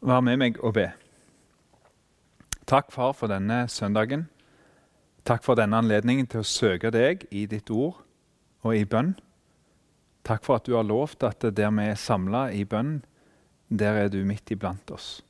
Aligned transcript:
Vær 0.00 0.20
med 0.22 0.38
meg 0.38 0.58
og 0.62 0.76
be. 0.78 0.88
Takk, 2.68 2.92
far, 2.92 3.14
for 3.16 3.30
denne 3.30 3.64
søndagen. 3.68 4.28
Takk 5.24 5.42
for 5.44 5.58
denne 5.58 5.80
anledningen 5.80 6.28
til 6.28 6.42
å 6.42 6.46
søke 6.46 6.92
deg 6.94 7.24
i 7.34 7.46
ditt 7.50 7.70
ord 7.72 7.98
og 8.64 8.76
i 8.76 8.84
bønn. 8.88 9.14
Takk 10.28 10.44
for 10.44 10.60
at 10.60 10.68
du 10.68 10.76
har 10.76 10.86
lovt 10.86 11.24
at 11.24 11.42
der 11.56 11.72
vi 11.72 11.88
er 11.88 11.98
samla 11.98 12.48
i 12.52 12.64
bønn, 12.64 13.00
der 13.68 14.04
er 14.04 14.12
du 14.12 14.20
midt 14.24 14.50
iblant 14.52 14.90
oss. 14.90 15.22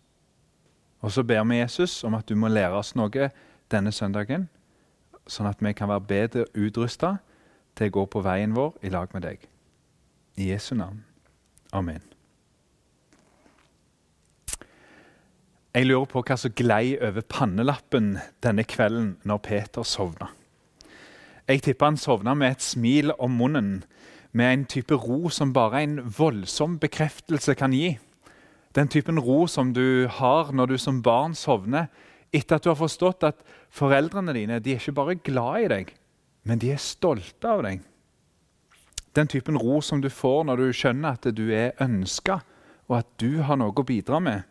Og 1.00 1.14
så 1.14 1.22
ber 1.22 1.44
vi 1.46 1.60
Jesus 1.60 2.02
om 2.04 2.14
at 2.18 2.28
du 2.28 2.34
må 2.34 2.50
lære 2.50 2.74
oss 2.78 2.94
noe 2.98 3.30
denne 3.70 3.92
søndagen, 3.94 4.48
sånn 5.26 5.50
at 5.50 5.62
vi 5.62 5.72
kan 5.72 5.90
være 5.90 6.08
bedre 6.10 6.46
utrusta 6.54 7.16
til 7.78 7.90
å 7.90 7.96
gå 8.00 8.06
på 8.10 8.26
veien 8.26 8.54
vår 8.58 8.78
i 8.82 8.92
lag 8.94 9.14
med 9.14 9.26
deg. 9.26 9.48
I 10.38 10.50
Jesu 10.52 10.74
navn. 10.74 11.04
Amen. 11.72 12.17
Jeg 15.78 15.86
lurer 15.86 16.08
på 16.10 16.24
hva 16.26 16.34
som 16.34 16.50
glei 16.58 16.96
over 16.98 17.22
pannelappen 17.22 18.16
denne 18.42 18.64
kvelden 18.66 19.12
når 19.22 19.38
Peter 19.46 19.84
sovna. 19.86 20.26
Jeg 21.46 21.62
tipper 21.62 21.92
han 21.92 22.00
sovna 22.02 22.34
med 22.34 22.56
et 22.56 22.64
smil 22.66 23.12
om 23.14 23.36
munnen, 23.38 23.84
med 24.34 24.50
en 24.56 24.64
type 24.66 24.98
ro 24.98 25.30
som 25.30 25.52
bare 25.54 25.84
en 25.84 26.00
voldsom 26.18 26.80
bekreftelse 26.82 27.54
kan 27.54 27.76
gi. 27.78 27.92
Den 28.74 28.90
typen 28.90 29.22
ro 29.22 29.46
som 29.46 29.70
du 29.70 30.08
har 30.18 30.50
når 30.50 30.72
du 30.72 30.76
som 30.82 30.98
barn 30.98 31.38
sovner 31.38 31.86
etter 32.34 32.58
at 32.58 32.66
du 32.66 32.72
har 32.72 32.82
forstått 32.82 33.30
at 33.30 33.46
foreldrene 33.70 34.34
dine 34.34 34.58
de 34.58 34.74
er 34.74 34.82
ikke 34.82 34.98
bare 34.98 35.14
glad 35.30 35.62
i 35.62 35.72
deg, 35.76 35.94
men 36.42 36.58
de 36.58 36.74
er 36.74 36.82
stolte 36.82 37.54
av 37.54 37.62
deg. 37.62 37.86
Den 39.14 39.30
typen 39.30 39.54
ro 39.54 39.78
som 39.78 40.02
du 40.02 40.10
får 40.10 40.42
når 40.50 40.58
du 40.58 40.68
skjønner 40.74 41.14
at 41.14 41.30
du 41.30 41.46
er 41.54 41.78
ønska, 41.78 42.42
og 42.90 43.04
at 43.04 43.18
du 43.22 43.44
har 43.46 43.62
noe 43.62 43.70
å 43.70 43.86
bidra 43.86 44.18
med. 44.18 44.42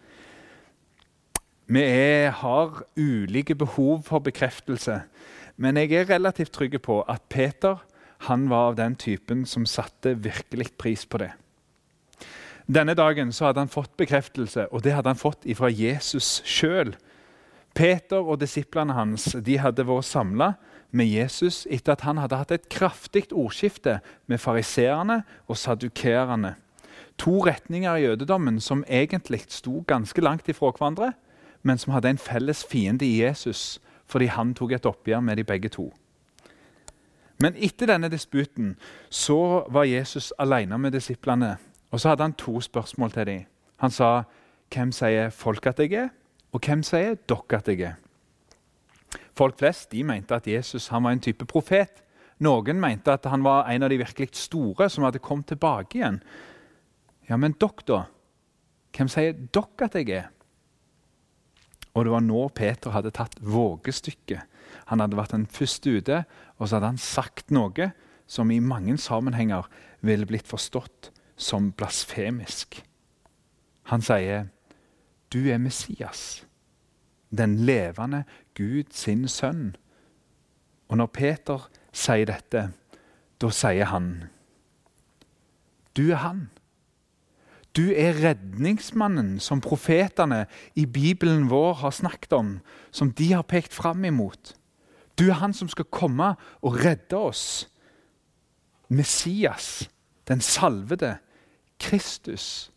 Vi 1.67 1.81
er, 1.83 2.29
har 2.31 2.83
ulike 2.95 3.55
behov 3.55 4.05
for 4.07 4.23
bekreftelse, 4.23 5.01
men 5.57 5.77
jeg 5.77 5.91
er 5.91 6.09
relativt 6.09 6.53
trygg 6.55 6.77
på 6.81 7.01
at 7.11 7.25
Peter 7.29 7.81
han 8.29 8.47
var 8.49 8.71
av 8.71 8.77
den 8.77 8.95
typen 8.95 9.43
som 9.45 9.65
satte 9.67 10.15
virkelig 10.15 10.71
pris 10.79 11.03
på 11.05 11.19
det. 11.21 11.33
Denne 12.67 12.95
dagen 12.95 13.31
så 13.31 13.49
hadde 13.49 13.65
han 13.65 13.71
fått 13.71 13.97
bekreftelse, 13.99 14.67
og 14.71 14.83
det 14.83 14.95
hadde 14.95 15.11
han 15.11 15.19
fått 15.19 15.43
fra 15.59 15.69
Jesus 15.71 16.41
sjøl. 16.47 16.95
Peter 17.75 18.23
og 18.23 18.39
disiplene 18.41 18.95
hans 18.95 19.29
de 19.35 19.59
hadde 19.59 19.85
vært 19.87 20.07
samla 20.07 20.53
med 20.91 21.11
Jesus 21.11 21.65
etter 21.69 21.93
at 21.97 22.07
han 22.07 22.19
hadde 22.19 22.39
hatt 22.39 22.55
et 22.55 22.71
kraftig 22.71 23.27
ordskifte 23.31 23.99
med 24.25 24.39
fariseerne 24.39 25.21
og 25.47 25.59
sadukerene. 25.59 26.55
To 27.17 27.41
retninger 27.45 27.95
i 27.95 28.07
jødedommen 28.07 28.59
som 28.63 28.85
egentlig 28.87 29.43
sto 29.51 29.81
ganske 29.87 30.21
langt 30.21 30.49
ifra 30.49 30.71
hverandre, 30.71 31.13
men 31.63 31.77
som 31.77 31.93
hadde 31.93 32.09
en 32.09 32.17
felles 32.17 32.65
fiende 32.65 33.05
i 33.05 33.21
Jesus 33.21 33.79
fordi 34.07 34.25
han 34.31 34.53
tok 34.55 34.71
et 34.71 34.85
oppgjør 34.85 35.19
med 35.19 35.35
de 35.35 35.43
begge 35.43 35.69
to. 35.69 35.89
Men 37.43 37.57
etter 37.59 37.89
denne 37.91 38.09
disputen 38.09 38.75
så 39.09 39.65
var 39.69 39.83
Jesus 39.83 40.31
alene 40.39 40.77
med 40.77 40.95
disiplene. 40.95 41.57
Og 41.91 41.99
så 41.99 42.09
hadde 42.09 42.23
han 42.23 42.33
to 42.33 42.61
spørsmål 42.61 43.11
til 43.11 43.25
dem. 43.25 43.45
Han 43.77 43.91
sa, 43.91 44.23
'Hvem 44.73 44.91
sier 44.91 45.29
folk 45.29 45.65
at 45.65 45.79
jeg 45.79 45.93
er?' 45.93 46.09
Og 46.51 46.59
'Hvem 46.59 46.83
sier 46.83 47.15
dere 47.15 47.57
at 47.57 47.67
jeg 47.67 47.81
er?' 47.81 47.95
Folk 49.35 49.59
flest 49.59 49.91
de 49.91 50.03
mente 50.03 50.35
at 50.35 50.47
Jesus 50.47 50.87
han 50.87 51.03
var 51.03 51.11
en 51.11 51.19
type 51.19 51.45
profet. 51.45 52.03
Noen 52.39 52.79
mente 52.79 53.11
at 53.11 53.25
han 53.25 53.43
var 53.43 53.69
en 53.69 53.83
av 53.83 53.89
de 53.89 53.97
virkelig 53.97 54.29
store 54.33 54.89
som 54.89 55.03
hadde 55.03 55.19
kommet 55.19 55.47
tilbake 55.47 55.97
igjen. 55.97 56.23
Ja, 57.29 57.37
Men 57.37 57.51
dere, 57.51 57.85
da? 57.87 58.03
Hvem 58.97 59.07
sier 59.07 59.31
dere 59.53 59.85
at 59.85 59.95
jeg 59.95 60.09
er? 60.09 60.29
Og 61.97 62.05
det 62.05 62.13
var 62.13 62.21
nå 62.21 62.43
Peter 62.53 62.93
hadde 62.93 63.09
tatt 63.15 63.39
vågestykket. 63.41 64.43
Han 64.91 65.01
hadde 65.01 65.17
vært 65.17 65.33
den 65.33 65.47
første 65.49 65.97
ute, 65.97 66.19
og 66.57 66.67
så 66.67 66.77
hadde 66.77 66.91
han 66.93 67.01
sagt 67.01 67.49
noe 67.55 67.91
som 68.29 68.51
i 68.53 68.59
mange 68.61 68.99
sammenhenger 69.01 69.65
ville 70.05 70.27
blitt 70.29 70.45
forstått 70.47 71.09
som 71.37 71.71
blasfemisk. 71.73 72.83
Han 73.89 74.01
sier, 74.01 74.47
'Du 75.29 75.49
er 75.49 75.57
Messias, 75.57 76.45
den 77.31 77.65
levende 77.65 78.23
Gud 78.53 78.91
sin 78.91 79.27
sønn.' 79.27 79.75
Og 80.89 80.97
når 80.97 81.05
Peter 81.07 81.69
sier 81.91 82.25
dette, 82.25 82.71
da 83.41 83.49
sier 83.49 83.85
han, 83.85 84.29
'Du 85.95 86.11
er 86.11 86.21
han.' 86.21 86.49
Du 87.77 87.91
er 87.93 88.17
redningsmannen 88.17 89.35
som 89.43 89.61
profetene 89.61 90.47
i 90.73 90.87
Bibelen 90.89 91.45
vår 91.51 91.75
har 91.83 91.93
snakket 91.93 92.33
om, 92.33 92.55
som 92.91 93.11
de 93.13 93.33
har 93.35 93.45
pekt 93.45 93.73
fram 93.73 94.05
imot. 94.05 94.55
Du 95.19 95.27
er 95.29 95.37
han 95.41 95.53
som 95.53 95.69
skal 95.69 95.85
komme 95.93 96.33
og 96.61 96.79
redde 96.81 97.17
oss. 97.17 97.67
Messias, 98.89 99.89
den 100.27 100.41
salvede, 100.41 101.17
Kristus. 101.79 102.71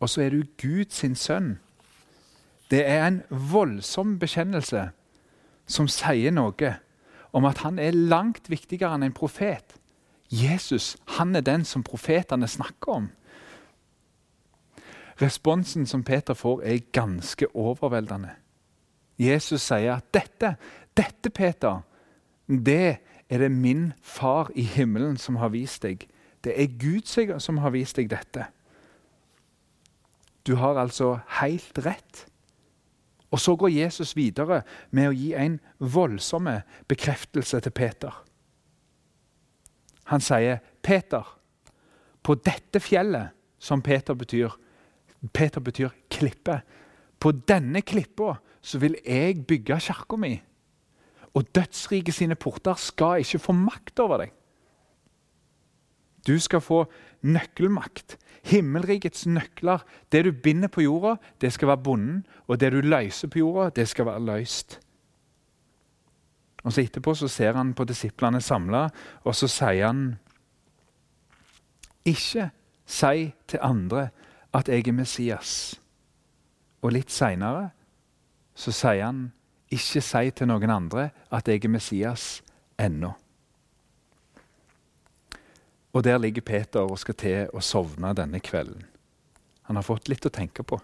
Og 0.00 0.08
så 0.08 0.22
er 0.22 0.30
du 0.30 0.42
Gud 0.62 0.94
sin 0.94 1.14
sønn. 1.14 1.58
Det 2.70 2.84
er 2.86 3.06
en 3.06 3.22
voldsom 3.30 4.18
bekjennelse 4.22 4.90
som 5.66 5.88
sier 5.90 6.30
noe 6.30 6.76
om 7.34 7.46
at 7.46 7.62
han 7.64 7.78
er 7.82 7.94
langt 7.94 8.50
viktigere 8.50 8.94
enn 8.94 9.08
en 9.08 9.16
profet. 9.16 9.74
Jesus 10.30 10.94
han 11.18 11.34
er 11.34 11.42
den 11.42 11.66
som 11.66 11.82
profetene 11.82 12.46
snakker 12.46 13.02
om. 13.02 13.10
Responsen 15.20 15.86
som 15.86 16.04
Peter 16.04 16.34
får, 16.34 16.62
er 16.62 16.86
ganske 16.92 17.46
overveldende. 17.56 18.30
Jesus 19.18 19.60
sier 19.60 19.98
at 19.98 20.14
dette, 20.14 20.54
dette 20.96 21.30
Peter, 21.30 21.82
det 22.48 22.98
er 23.28 23.38
det 23.38 23.50
min 23.52 23.92
far 24.02 24.50
i 24.54 24.62
himmelen 24.62 25.18
som 25.20 25.36
har 25.36 25.52
vist 25.52 25.82
deg. 25.82 26.06
Det 26.44 26.54
er 26.56 26.72
Gud 26.80 27.38
som 27.40 27.60
har 27.60 27.70
vist 27.70 27.96
deg 27.96 28.08
dette. 28.10 28.46
Du 30.46 30.56
har 30.56 30.80
altså 30.80 31.18
helt 31.40 31.78
rett. 31.84 32.24
Og 33.30 33.40
så 33.40 33.54
går 33.56 33.68
Jesus 33.68 34.16
videre 34.16 34.62
med 34.90 35.10
å 35.10 35.14
gi 35.14 35.34
en 35.38 35.60
voldsom 35.78 36.48
bekreftelse 36.88 37.60
til 37.60 37.70
Peter. 37.70 38.24
Han 40.10 40.20
sier, 40.20 40.58
'Peter, 40.82 41.38
på 42.22 42.34
dette 42.34 42.80
fjellet', 42.80 43.30
som 43.58 43.82
Peter 43.82 44.14
betyr 44.14 44.56
Peter 45.28 45.60
betyr 45.60 45.92
klippe. 46.10 46.60
På 47.20 47.32
denne 47.32 47.82
klippa 47.82 48.38
vil 48.80 48.96
jeg 49.04 49.44
bygge 49.46 49.80
kirka 49.80 50.16
mi. 50.16 50.34
Og 51.34 51.46
dødsriket 51.54 52.14
sine 52.14 52.34
porter 52.34 52.74
skal 52.74 53.20
ikke 53.20 53.38
få 53.38 53.52
makt 53.52 54.00
over 54.00 54.24
deg. 54.24 54.32
Du 56.26 56.38
skal 56.40 56.60
få 56.60 56.84
nøkkelmakt. 57.22 58.16
Himmelrikets 58.44 59.26
nøkler. 59.26 59.84
Det 60.12 60.24
du 60.24 60.32
binder 60.32 60.68
på 60.68 60.80
jorda, 60.80 61.16
det 61.40 61.52
skal 61.52 61.68
være 61.68 61.84
bonden. 61.84 62.26
Og 62.48 62.60
det 62.60 62.72
du 62.72 62.80
løser 62.80 63.28
på 63.28 63.38
jorda, 63.38 63.70
det 63.70 63.88
skal 63.88 64.06
være 64.06 64.24
løst. 64.24 64.80
Og 66.64 66.72
så 66.72 66.82
Etterpå 66.82 67.14
så 67.14 67.28
ser 67.28 67.56
han 67.56 67.72
på 67.74 67.84
disiplene 67.88 68.40
samla, 68.40 68.88
og 69.24 69.34
så 69.34 69.48
sier 69.48 69.86
han 69.86 70.18
Ikke 72.04 72.50
si 72.84 73.30
til 73.48 73.58
andre 73.62 74.08
at 74.52 74.68
jeg 74.68 74.88
er 74.88 74.96
Messias. 74.96 75.80
Og 76.82 76.94
litt 76.96 77.12
seinere 77.12 77.70
så 78.54 78.72
sier 78.74 79.04
han 79.06 79.28
ikke 79.70 80.02
si 80.02 80.30
til 80.34 80.50
noen 80.50 80.72
andre 80.74 81.10
at 81.30 81.48
jeg 81.48 81.64
er 81.64 81.72
Messias 81.72 82.40
ennå. 82.80 83.12
Og 85.92 86.04
der 86.04 86.18
ligger 86.18 86.42
Peter 86.42 86.86
og 86.86 86.98
skal 87.02 87.18
til 87.18 87.50
å 87.54 87.62
sovne 87.62 88.12
denne 88.14 88.40
kvelden. 88.42 88.84
Han 89.66 89.78
har 89.78 89.86
fått 89.86 90.08
litt 90.10 90.26
å 90.26 90.34
tenke 90.34 90.62
på, 90.66 90.78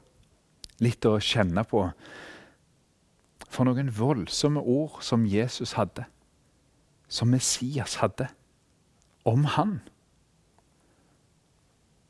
litt 0.83 1.07
å 1.07 1.19
kjenne 1.23 1.63
på. 1.67 1.83
For 3.47 3.67
noen 3.67 3.91
voldsomme 3.95 4.63
ord 4.63 5.01
som 5.07 5.27
Jesus 5.27 5.75
hadde, 5.79 6.07
som 7.09 7.31
Messias 7.31 7.99
hadde, 8.03 8.29
om 9.27 9.47
han. 9.57 9.81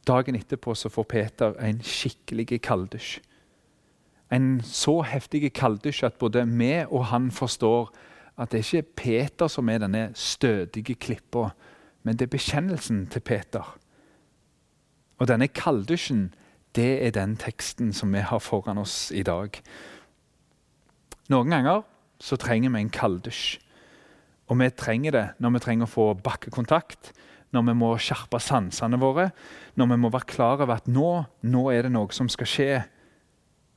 Dagen 0.07 0.37
etterpå 0.39 0.75
så 0.75 0.91
får 0.93 1.09
Peter 1.11 1.57
en 1.63 1.81
skikkelig 1.83 2.61
kalddusj. 2.63 3.19
En 4.33 4.61
så 4.63 5.01
heftig 5.07 5.53
kalddusj 5.55 6.05
at 6.07 6.19
både 6.19 6.45
vi 6.47 6.73
og 6.85 7.09
han 7.11 7.31
forstår 7.31 7.91
at 8.37 8.53
det 8.53 8.61
er 8.61 8.67
ikke 8.67 8.95
Peter 9.03 9.49
som 9.49 9.69
er 9.69 9.81
denne 9.83 10.11
stødige 10.15 10.95
klippa, 10.95 11.51
men 12.03 12.17
det 12.17 12.27
er 12.27 12.35
bekjennelsen 12.37 13.07
til 13.11 13.21
Peter. 13.21 13.77
Og 15.19 15.29
denne 15.29 15.49
kalddusjen, 15.49 16.35
det 16.77 17.07
er 17.07 17.15
den 17.17 17.37
teksten 17.41 17.93
som 17.97 18.13
vi 18.13 18.21
har 18.21 18.39
foran 18.39 18.79
oss 18.79 19.11
i 19.11 19.23
dag. 19.23 19.57
Noen 21.33 21.51
ganger 21.51 21.87
så 22.21 22.37
trenger 22.37 22.75
vi 22.75 22.85
en 22.85 22.93
kalddusj. 22.93 23.57
Og 24.47 24.61
vi 24.61 24.69
trenger 24.71 25.17
det 25.17 25.25
når 25.43 25.57
vi 25.57 25.63
trenger 25.65 25.89
å 25.89 25.95
få 25.95 26.07
bakkekontakt, 26.23 27.11
når 27.57 27.71
vi 27.71 27.77
må 27.81 27.91
skjerpe 28.01 28.41
sansene 28.43 29.01
våre, 29.01 29.31
når 29.77 29.93
vi 29.95 29.99
må 30.03 30.13
være 30.13 30.29
klar 30.29 30.61
over 30.61 30.77
at 30.77 30.89
nå, 30.91 31.11
nå 31.49 31.67
er 31.73 31.87
det 31.87 31.95
noe 31.97 32.13
som 32.13 32.29
skal 32.33 32.53
skje. 32.53 32.85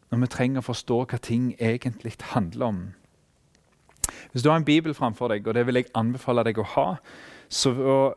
når 0.10 0.24
vi 0.24 0.28
trenger 0.34 0.64
å 0.64 0.66
forstå 0.66 0.96
hva 1.06 1.18
ting 1.22 1.52
egentlig 1.62 2.16
handler 2.32 2.66
om. 2.66 2.78
Hvis 4.32 4.42
du 4.42 4.50
har 4.50 4.58
en 4.58 4.66
bibel 4.66 4.94
framfor 4.98 5.30
deg, 5.30 5.46
og 5.48 5.54
det 5.54 5.68
vil 5.68 5.76
jeg 5.76 5.92
anbefale 5.94 6.44
deg 6.44 6.58
å 6.58 6.66
ha 6.76 6.88
så 7.50 8.16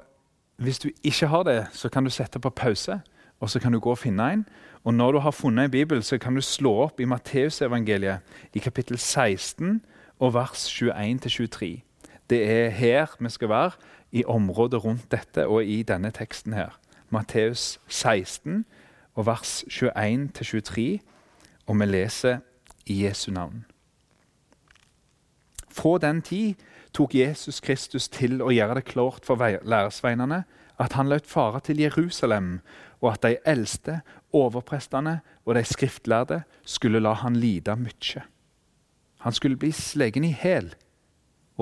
Hvis 0.56 0.79
du 0.79 0.91
ikke 1.03 1.26
har 1.26 1.43
det, 1.43 1.67
så 1.73 1.88
kan 1.88 2.05
du 2.05 2.11
sette 2.11 2.38
på 2.38 2.50
pause, 2.50 3.00
og 3.41 3.50
så 3.50 3.58
kan 3.58 3.73
du 3.73 3.81
gå 3.81 3.91
og 3.91 3.99
finne 3.99 4.23
en. 4.32 4.44
Og 4.85 4.94
Når 4.94 5.12
du 5.12 5.19
har 5.19 5.31
funnet 5.31 5.65
en 5.65 5.70
bibel, 5.70 6.03
så 6.03 6.19
kan 6.19 6.35
du 6.35 6.41
slå 6.41 6.85
opp 6.85 7.00
i 7.00 7.05
Matteusevangeliet 7.05 8.20
i 8.55 8.58
kapittel 8.58 8.99
16 8.99 9.81
og 10.20 10.35
vers 10.35 10.69
21-23. 10.69 11.82
Det 12.31 12.51
er 12.51 12.69
her 12.71 13.17
vi 13.21 13.29
skal 13.29 13.49
være, 13.49 13.71
i 14.13 14.25
området 14.25 14.85
rundt 14.85 15.11
dette 15.11 15.47
og 15.47 15.65
i 15.65 15.83
denne 15.83 16.11
teksten 16.11 16.53
her. 16.53 16.79
Matteus 17.11 17.81
16 17.89 18.65
og 19.15 19.27
vers 19.27 19.65
21-23, 19.69 20.99
og 21.67 21.81
vi 21.81 21.87
leser 21.87 22.39
i 22.87 23.05
Jesu 23.05 23.31
navn. 23.33 23.65
Fra 25.69 25.99
den 25.99 26.23
tid 26.23 26.55
tok 26.93 27.15
Jesus 27.15 27.61
Kristus 27.61 28.09
til 28.09 28.43
å 28.43 28.53
gjøre 28.53 28.81
det 28.81 28.85
klart 28.85 29.25
for 29.25 29.41
læresveinene 29.41 30.43
at 30.83 30.97
han 30.99 31.09
løp 31.09 31.27
fare 31.29 31.61
til 31.65 31.81
Jerusalem, 31.81 32.61
og 33.01 33.13
at 33.13 33.23
de 33.23 33.37
eldste, 33.47 34.01
overprestene 34.33 35.21
og 35.45 35.55
de 35.55 35.65
skriftlærde 35.65 36.43
skulle 36.65 37.01
la 37.03 37.13
han 37.21 37.37
lide 37.37 37.77
mye. 37.77 38.23
Han 39.23 39.33
skulle 39.33 39.57
bli 39.57 39.73
slegen 39.73 40.25
i 40.25 40.33
hæl, 40.33 40.73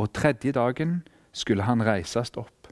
og 0.00 0.12
tredje 0.16 0.54
dagen 0.56 1.00
skulle 1.32 1.66
han 1.68 1.84
reises 1.84 2.32
opp. 2.40 2.70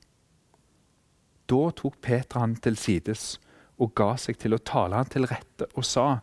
Da 1.48 1.70
tok 1.76 2.00
Peter 2.04 2.42
han 2.42 2.56
til 2.60 2.76
sides 2.76 3.38
og 3.78 3.94
ga 3.96 4.14
seg 4.20 4.40
til 4.42 4.56
å 4.56 4.62
tale 4.64 4.98
han 4.98 5.08
til 5.12 5.28
rette 5.30 5.68
og 5.74 5.86
sa:" 5.86 6.20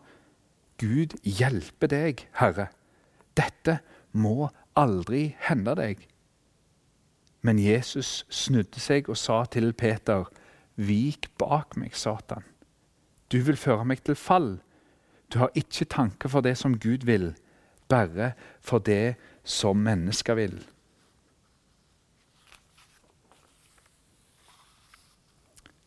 Gud 0.76 1.16
hjelpe 1.24 1.88
deg, 1.88 2.26
Herre. 2.36 2.68
Dette 3.32 3.78
må 4.12 4.50
aldri 4.76 5.30
hende 5.40 5.72
deg. 5.78 6.02
Men 7.40 7.58
Jesus 7.58 8.26
snudde 8.28 8.80
seg 8.82 9.08
og 9.08 9.16
sa 9.16 9.44
til 9.48 9.72
Peter, 9.72 10.26
Vik 10.76 11.30
bak 11.40 11.78
meg, 11.80 11.94
Satan. 11.96 12.44
Du 13.32 13.38
vil 13.40 13.56
føre 13.56 13.86
meg 13.88 14.02
til 14.04 14.18
fall. 14.20 14.58
Du 15.32 15.38
har 15.40 15.54
ikke 15.56 15.88
tanke 15.88 16.28
for 16.28 16.44
det 16.44 16.58
som 16.60 16.76
Gud 16.78 17.06
vil, 17.08 17.32
bare 17.88 18.34
for 18.60 18.78
det 18.78 19.16
som 19.44 19.80
mennesker 19.80 20.36
vil. 20.36 20.58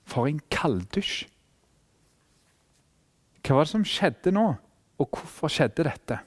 For 0.09 0.29
en 0.29 0.41
kalddusj! 0.51 1.27
Hva 3.45 3.55
var 3.55 3.65
det 3.65 3.71
som 3.71 3.85
skjedde 3.87 4.33
nå, 4.35 4.45
og 4.99 5.07
hvorfor 5.15 5.49
skjedde 5.49 5.85
dette? 5.87 6.19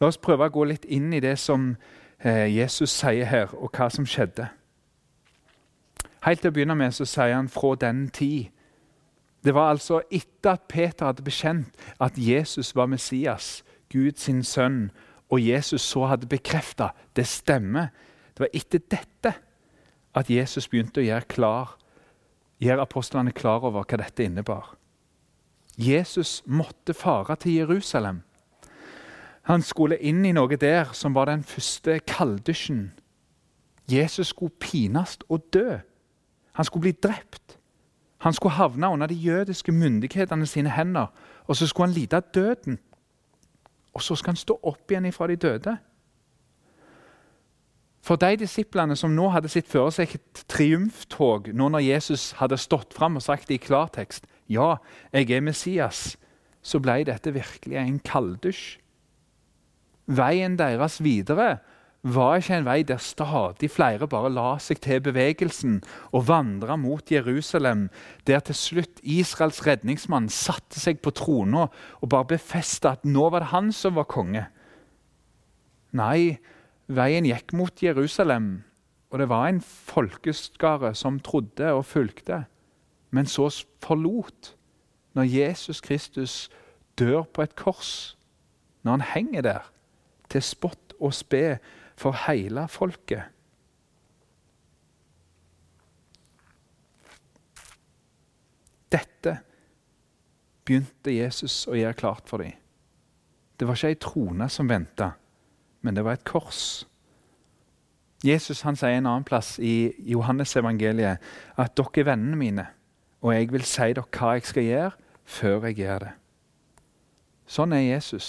La 0.00 0.08
oss 0.08 0.20
prøve 0.20 0.48
å 0.48 0.52
gå 0.52 0.64
litt 0.70 0.86
inn 0.88 1.12
i 1.12 1.20
det 1.20 1.34
som 1.40 1.72
eh, 2.18 2.48
Jesus 2.52 2.92
sier 2.94 3.28
her, 3.28 3.52
og 3.56 3.72
hva 3.76 3.88
som 3.92 4.06
skjedde. 4.08 4.48
Helt 6.22 6.42
til 6.42 6.52
å 6.52 6.54
begynne 6.54 6.76
med 6.78 6.94
så 6.94 7.04
sier 7.08 7.34
han 7.34 7.48
'fra 7.48 7.74
den 7.80 8.08
tid'. 8.08 8.50
Det 9.44 9.54
var 9.54 9.70
altså 9.70 10.02
etter 10.10 10.52
at 10.52 10.68
Peter 10.68 11.06
hadde 11.06 11.22
bekjent 11.22 11.74
at 12.00 12.12
Jesus 12.16 12.76
var 12.76 12.86
Messias, 12.86 13.64
Guds 13.90 14.30
sønn, 14.46 14.90
og 15.30 15.40
Jesus 15.40 15.82
så 15.82 16.06
hadde 16.06 16.26
bekrefta 16.26 16.92
det 17.16 17.26
stemmer. 17.26 17.88
Det 18.34 18.40
var 18.40 18.54
etter 18.54 18.78
dette 18.78 19.34
at 20.14 20.30
Jesus 20.30 20.68
begynte 20.68 21.00
å 21.00 21.04
gjøre, 21.04 21.28
klar, 21.28 21.76
gjøre 22.62 22.86
apostlene 22.86 23.34
klar 23.34 23.64
over 23.66 23.84
hva 23.84 23.98
dette 24.00 24.24
innebar. 24.24 24.74
Jesus 25.78 26.42
måtte 26.46 26.94
fare 26.94 27.36
til 27.36 27.62
Jerusalem. 27.62 28.22
Han 29.48 29.62
skulle 29.62 29.98
inn 29.98 30.24
i 30.24 30.34
noe 30.36 30.56
der 30.60 30.92
som 30.94 31.16
var 31.16 31.26
den 31.26 31.42
første 31.42 31.98
kalddusjen. 32.06 32.92
Jesus 33.90 34.30
skulle 34.30 34.54
pines 34.60 35.18
og 35.28 35.48
dø. 35.52 35.80
Han 36.52 36.64
skulle 36.64 36.86
bli 36.86 36.92
drept. 36.92 37.58
Han 38.22 38.32
skulle 38.32 38.54
havne 38.54 38.88
under 38.88 39.06
de 39.06 39.14
jødiske 39.14 39.72
myndighetene 39.72 40.46
sine 40.46 40.70
hender, 40.70 41.06
og 41.46 41.56
så 41.56 41.66
skulle 41.66 41.88
han 41.88 41.94
lide 41.94 42.20
døden. 42.34 42.78
Og 43.94 44.02
så 44.02 44.14
skal 44.14 44.30
han 44.30 44.36
stå 44.36 44.60
opp 44.62 44.90
igjen 44.90 45.12
fra 45.12 45.26
de 45.26 45.36
døde. 45.36 45.76
For 48.02 48.18
de 48.18 48.34
disiplene 48.40 48.96
som 48.98 49.14
nå 49.14 49.28
hadde 49.30 49.50
sett 49.52 49.68
for 49.70 49.92
seg 49.94 50.16
et 50.16 50.44
triumftog 50.50 51.52
nå 51.54 51.68
når 51.70 51.86
Jesus 51.86 52.32
hadde 52.40 52.58
stått 52.58 52.96
fram 52.96 53.20
og 53.20 53.22
sagt 53.22 53.52
i 53.54 53.60
klartekst 53.62 54.26
ja, 54.50 54.76
jeg 55.14 55.30
er 55.30 55.44
Messias, 55.44 56.16
så 56.62 56.80
ble 56.82 57.04
dette 57.06 57.32
virkelig 57.32 57.78
en 57.78 58.00
kalddusj. 58.02 58.64
Veien 60.12 60.58
deres 60.58 60.98
videre 61.00 61.60
var 62.02 62.40
ikke 62.40 62.56
en 62.58 62.66
vei 62.66 62.80
der 62.82 62.98
stadig 62.98 63.70
flere 63.70 64.08
bare 64.10 64.32
la 64.34 64.56
seg 64.58 64.80
til 64.82 65.02
bevegelsen 65.06 65.78
og 66.10 66.26
vandra 66.26 66.74
mot 66.76 67.06
Jerusalem, 67.06 67.86
der 68.26 68.42
til 68.42 68.58
slutt 68.58 68.98
Israels 69.06 69.62
redningsmann 69.66 70.26
satte 70.28 70.82
seg 70.82 70.98
på 71.02 71.14
trona 71.14 71.68
og 72.00 72.10
bare 72.10 72.34
befesta 72.34 72.96
at 72.96 73.06
nå 73.06 73.28
var 73.30 73.46
det 73.46 73.52
han 73.54 73.70
som 73.70 73.94
var 73.94 74.10
konge. 74.10 74.48
Nei, 75.94 76.40
veien 76.88 77.26
gikk 77.26 77.52
mot 77.56 77.82
Jerusalem, 77.82 78.62
og 79.12 79.20
det 79.20 79.28
var 79.28 79.48
en 79.48 79.60
folkeskare 79.60 80.94
som 80.96 81.20
trodde 81.20 81.72
og 81.72 81.84
fulgte, 81.86 82.44
men 83.12 83.28
så 83.28 83.50
forlot 83.84 84.54
når 85.12 85.28
Jesus 85.28 85.80
Kristus 85.84 86.50
dør 86.98 87.22
på 87.22 87.44
et 87.44 87.54
kors, 87.56 88.16
når 88.82 88.90
han 88.98 89.06
henger 89.14 89.42
der, 89.42 89.68
til 90.32 90.42
spott 90.42 90.94
og 91.00 91.14
spe 91.14 91.58
for 91.96 92.16
hele 92.26 92.64
folket. 92.72 93.28
Dette 98.92 99.38
begynte 100.64 101.12
Jesus 101.14 101.64
å 101.68 101.76
gjøre 101.76 101.96
klart 101.96 102.28
for 102.28 102.44
dem. 102.44 102.56
Det 103.56 103.68
var 103.68 103.78
ikke 103.78 103.92
ei 103.92 104.00
trone 104.00 104.48
som 104.50 104.68
venta, 104.68 105.12
men 105.82 105.96
det 105.96 106.04
var 106.06 106.18
et 106.18 106.24
kors. 106.24 106.86
Jesus 108.22 108.62
han 108.62 108.78
sier 108.78 109.00
en 109.00 109.08
annen 109.10 109.26
plass 109.26 109.56
i 109.58 109.92
Johannes 110.06 110.54
evangeliet 110.56 111.22
at 111.58 111.76
dere 111.76 112.04
er 112.04 112.08
vennene 112.12 112.38
mine, 112.38 112.66
og 113.22 113.34
jeg 113.34 113.50
vil 113.52 113.66
si 113.66 113.88
dere 113.90 114.06
hva 114.14 114.34
jeg 114.36 114.46
skal 114.46 114.68
gjøre, 114.68 114.90
før 115.24 115.66
jeg 115.68 115.80
gjør 115.82 116.04
det. 116.06 116.12
Sånn 117.46 117.74
er 117.74 117.82
Jesus. 117.84 118.28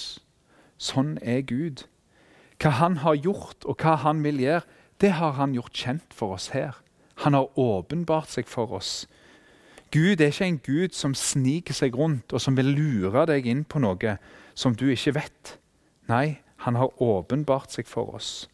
Sånn 0.81 1.15
er 1.21 1.43
Gud. 1.47 1.85
Hva 2.61 2.73
han 2.79 2.97
har 3.03 3.15
gjort, 3.21 3.65
og 3.65 3.77
hva 3.81 3.95
han 4.01 4.23
vil 4.25 4.41
gjøre, 4.41 4.65
det 5.01 5.13
har 5.19 5.37
han 5.37 5.53
gjort 5.55 5.77
kjent 5.77 6.15
for 6.15 6.35
oss 6.37 6.49
her. 6.53 6.79
Han 7.23 7.37
har 7.37 7.59
åpenbart 7.59 8.33
seg 8.33 8.49
for 8.49 8.73
oss. 8.73 9.05
Gud 9.93 10.21
er 10.21 10.31
ikke 10.31 10.47
en 10.47 10.61
gud 10.65 10.95
som 10.97 11.13
sniker 11.13 11.75
seg 11.77 11.93
rundt, 11.97 12.33
og 12.33 12.41
som 12.41 12.57
vil 12.57 12.71
lure 12.73 13.27
deg 13.29 13.45
inn 13.45 13.61
på 13.63 13.81
noe 13.83 14.17
som 14.57 14.73
du 14.73 14.87
ikke 14.89 15.13
vet. 15.19 15.57
Nei, 16.09 16.39
han 16.63 16.75
har 16.79 17.01
åpenbart 17.03 17.71
seg 17.75 17.87
for 17.87 18.15
oss. 18.15 18.47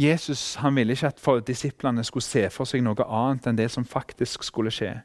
Jesus 0.00 0.56
han 0.58 0.74
ville 0.74 0.96
ikke 0.96 1.12
at 1.12 1.46
disiplene 1.46 2.02
skulle 2.04 2.26
se 2.26 2.42
for 2.50 2.66
seg 2.66 2.82
noe 2.82 3.04
annet 3.06 3.46
enn 3.46 3.58
det 3.58 3.68
som 3.70 3.86
faktisk 3.86 4.42
skulle 4.42 4.72
skje. 4.74 4.96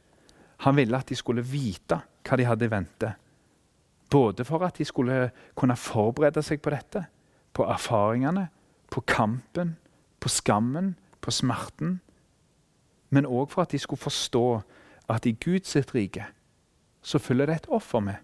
Han 0.66 0.78
ville 0.80 0.98
at 0.98 1.12
de 1.12 1.18
skulle 1.20 1.44
vite 1.46 2.00
hva 2.26 2.38
de 2.40 2.48
hadde 2.48 2.66
i 2.66 2.72
vente. 2.72 3.12
Både 4.10 4.46
for 4.48 4.64
at 4.66 4.80
de 4.80 4.86
skulle 4.88 5.30
kunne 5.54 5.78
forberede 5.78 6.42
seg 6.46 6.64
på 6.64 6.74
dette, 6.74 7.04
på 7.54 7.66
erfaringene, 7.70 8.48
på 8.90 9.04
kampen, 9.06 9.76
på 10.20 10.32
skammen, 10.32 10.96
på 11.22 11.32
smerten. 11.32 12.00
Men 13.14 13.28
òg 13.30 13.52
for 13.52 13.66
at 13.66 13.76
de 13.76 13.82
skulle 13.82 14.02
forstå 14.02 14.48
at 15.12 15.26
i 15.30 15.36
Guds 15.38 15.76
rike 15.94 16.26
så 17.06 17.20
følger 17.22 17.46
det 17.46 17.56
et 17.56 17.70
offer 17.70 18.00
med. 18.02 18.16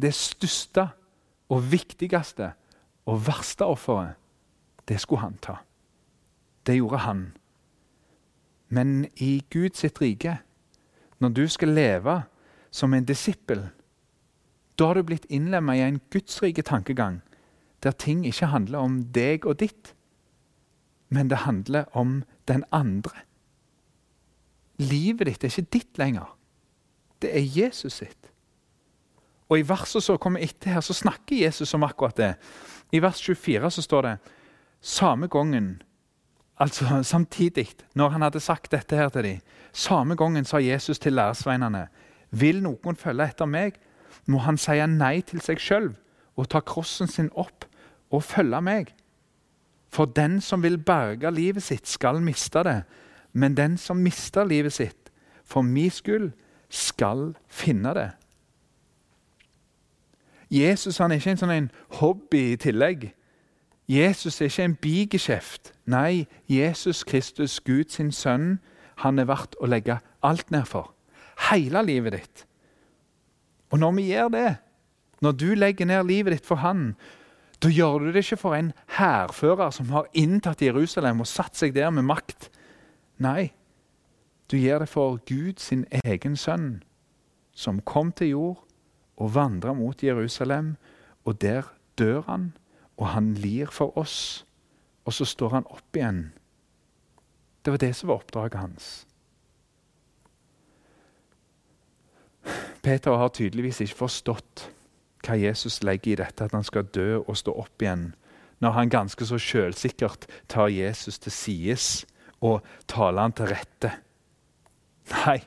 Det 0.00 0.14
største 0.14 0.88
og 1.50 1.72
viktigste 1.72 2.52
og 3.06 3.26
verste 3.26 3.66
offeret, 3.66 4.16
det 4.88 5.00
skulle 5.00 5.20
han 5.20 5.36
ta. 5.42 5.60
Det 6.66 6.76
gjorde 6.76 6.98
han. 7.04 7.24
Men 8.68 9.06
i 9.16 9.44
Guds 9.50 9.84
rike, 10.00 10.38
når 11.18 11.28
du 11.28 11.48
skal 11.48 11.68
leve 11.68 12.22
som 12.70 12.94
en 12.94 13.04
disippel, 13.04 13.68
da 14.78 14.86
har 14.86 14.94
du 14.94 15.02
blitt 15.02 15.26
innlemma 15.28 15.76
i 15.76 15.82
en 15.84 16.00
gudsrike 16.12 16.62
tankegang 16.62 17.20
der 17.82 17.90
ting 17.90 18.26
ikke 18.26 18.46
handler 18.46 18.78
om 18.78 19.02
deg 19.14 19.46
og 19.46 19.60
ditt, 19.60 19.94
men 21.08 21.30
det 21.30 21.44
handler 21.44 21.84
om 21.96 22.22
den 22.48 22.64
andre. 22.72 23.24
Livet 24.78 25.26
ditt 25.26 25.44
er 25.44 25.52
ikke 25.52 25.72
ditt 25.72 25.98
lenger. 25.98 26.36
Det 27.22 27.36
er 27.36 27.44
Jesus 27.44 27.92
sitt. 27.92 28.29
Og 29.50 29.58
I 29.58 29.66
verset 29.66 30.04
som 30.04 30.18
kommer 30.22 30.42
etter 30.44 30.76
her, 30.76 30.80
så 30.80 30.94
snakker 30.94 31.42
Jesus 31.42 31.74
om 31.74 31.82
akkurat 31.82 32.16
det. 32.16 32.34
I 32.94 33.02
vers 33.02 33.18
24 33.18 33.70
så 33.70 33.82
står 33.82 34.06
det 34.06 34.16
samme 34.80 35.28
gangen, 35.28 35.82
altså 36.58 37.02
samtidig, 37.02 37.68
når 37.94 38.08
han 38.08 38.22
hadde 38.22 38.40
sagt 38.40 38.72
dette 38.72 38.96
her 38.96 39.08
til 39.08 39.26
dem, 39.26 39.40
samme 39.72 40.16
gangen 40.16 40.44
sa 40.44 40.58
Jesus 40.58 40.98
til 40.98 41.12
læresveinene 41.12 41.88
Vil 42.30 42.62
noen 42.62 42.96
følge 42.96 43.26
etter 43.26 43.46
meg, 43.46 43.74
må 44.26 44.38
han 44.38 44.58
si 44.58 44.78
nei 44.86 45.20
til 45.26 45.42
seg 45.42 45.58
sjøl 45.58 45.88
og 46.38 46.48
ta 46.48 46.60
krossen 46.60 47.08
sin 47.10 47.30
opp 47.34 47.66
og 48.10 48.22
følge 48.22 48.60
meg. 48.62 48.94
For 49.90 50.06
den 50.06 50.40
som 50.40 50.62
vil 50.62 50.78
berge 50.78 51.30
livet 51.34 51.62
sitt, 51.62 51.88
skal 51.88 52.20
miste 52.22 52.62
det. 52.62 52.82
Men 53.32 53.56
den 53.56 53.76
som 53.78 53.96
mister 53.96 54.44
livet 54.44 54.72
sitt 54.72 55.10
for 55.44 55.66
min 55.66 55.90
skyld, 55.90 56.30
skal 56.70 57.34
finne 57.48 57.94
det. 57.94 58.10
Jesus 60.50 60.98
han 60.98 61.12
er 61.12 61.20
ikke 61.20 61.34
en 61.36 61.40
sånn 61.40 61.54
en 61.54 61.70
hobby 62.00 62.42
i 62.52 62.58
tillegg. 62.58 63.10
Jesus 63.90 64.40
er 64.40 64.50
ikke 64.50 64.66
en 64.66 64.78
bigeskjeft. 64.82 65.72
Nei, 65.90 66.26
Jesus 66.50 67.04
Kristus, 67.06 67.60
Guds 67.62 67.98
sønn, 68.18 68.58
han 69.02 69.18
er 69.18 69.30
verdt 69.30 69.56
å 69.60 69.70
legge 69.70 70.00
alt 70.26 70.50
ned 70.50 70.66
for. 70.66 70.92
Hele 71.50 71.82
livet 71.86 72.18
ditt. 72.18 72.44
Og 73.70 73.78
når 73.78 73.94
vi 73.96 74.08
gjør 74.10 74.28
det, 74.34 74.50
når 75.22 75.32
du 75.32 75.48
legger 75.54 75.86
ned 75.86 76.04
livet 76.08 76.34
ditt 76.34 76.46
for 76.46 76.60
Han, 76.62 76.94
da 77.62 77.68
gjør 77.68 77.98
du 77.98 78.12
det 78.12 78.24
ikke 78.24 78.40
for 78.40 78.56
en 78.56 78.72
hærfører 78.96 79.70
som 79.70 79.90
har 79.92 80.08
inntatt 80.16 80.62
Jerusalem 80.64 81.20
og 81.20 81.28
satt 81.28 81.56
seg 81.56 81.74
der 81.76 81.90
med 81.92 82.08
makt. 82.08 82.48
Nei, 83.20 83.52
du 84.50 84.56
gjør 84.56 84.84
det 84.84 84.88
for 84.88 85.20
Gud 85.28 85.60
sin 85.60 85.84
egen 86.04 86.36
sønn, 86.36 86.82
som 87.52 87.82
kom 87.84 88.12
til 88.16 88.32
jord 88.32 88.69
og 89.20 89.34
vandrer 89.34 89.76
mot 89.76 90.02
Jerusalem, 90.02 90.74
og 91.24 91.40
der 91.42 91.68
dør 91.98 92.24
han, 92.26 92.50
og 92.96 93.12
han 93.12 93.34
lir 93.34 93.70
for 93.72 93.98
oss. 93.98 94.46
Og 95.04 95.12
så 95.12 95.24
står 95.28 95.54
han 95.58 95.68
opp 95.68 95.96
igjen. 95.96 96.30
Det 97.64 97.72
var 97.74 97.82
det 97.82 97.92
som 97.96 98.08
var 98.08 98.22
oppdraget 98.22 98.60
hans. 98.60 98.90
Peter 102.82 103.16
har 103.20 103.28
tydeligvis 103.36 103.82
ikke 103.84 104.00
forstått 104.06 104.70
hva 105.26 105.36
Jesus 105.36 105.82
legger 105.84 106.14
i 106.14 106.20
dette 106.22 106.46
at 106.46 106.54
han 106.56 106.64
skal 106.64 106.88
dø 106.88 107.20
og 107.20 107.36
stå 107.36 107.52
opp 107.60 107.84
igjen, 107.84 108.14
når 108.60 108.76
han 108.76 108.92
ganske 108.92 109.26
så 109.28 109.36
selvsikkert 109.40 110.24
tar 110.48 110.72
Jesus 110.72 111.20
til 111.20 111.32
sides 111.32 111.88
og 112.40 112.64
taler 112.88 113.28
han 113.28 113.36
til 113.36 113.52
rette. 113.52 113.92
Nei, 115.12 115.40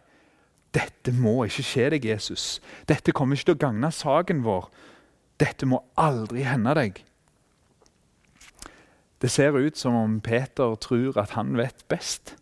dette 0.74 1.14
må 1.14 1.44
ikke 1.46 1.66
skje 1.66 1.90
deg, 1.94 2.06
Jesus. 2.06 2.62
Dette 2.90 3.14
kommer 3.14 3.38
ikke 3.38 3.52
til 3.52 3.58
å 3.58 3.64
gagne 3.68 3.92
saken 3.94 4.42
vår. 4.46 4.70
Dette 5.42 5.68
må 5.70 5.84
aldri 6.00 6.46
hende 6.48 6.74
deg. 6.78 7.04
Det 9.22 9.32
ser 9.32 9.56
ut 9.56 9.78
som 9.78 9.96
om 9.96 10.20
Peter 10.22 10.76
tror 10.76 11.18
at 11.22 11.38
han 11.38 11.54
vet 11.58 11.86
best. 11.88 12.36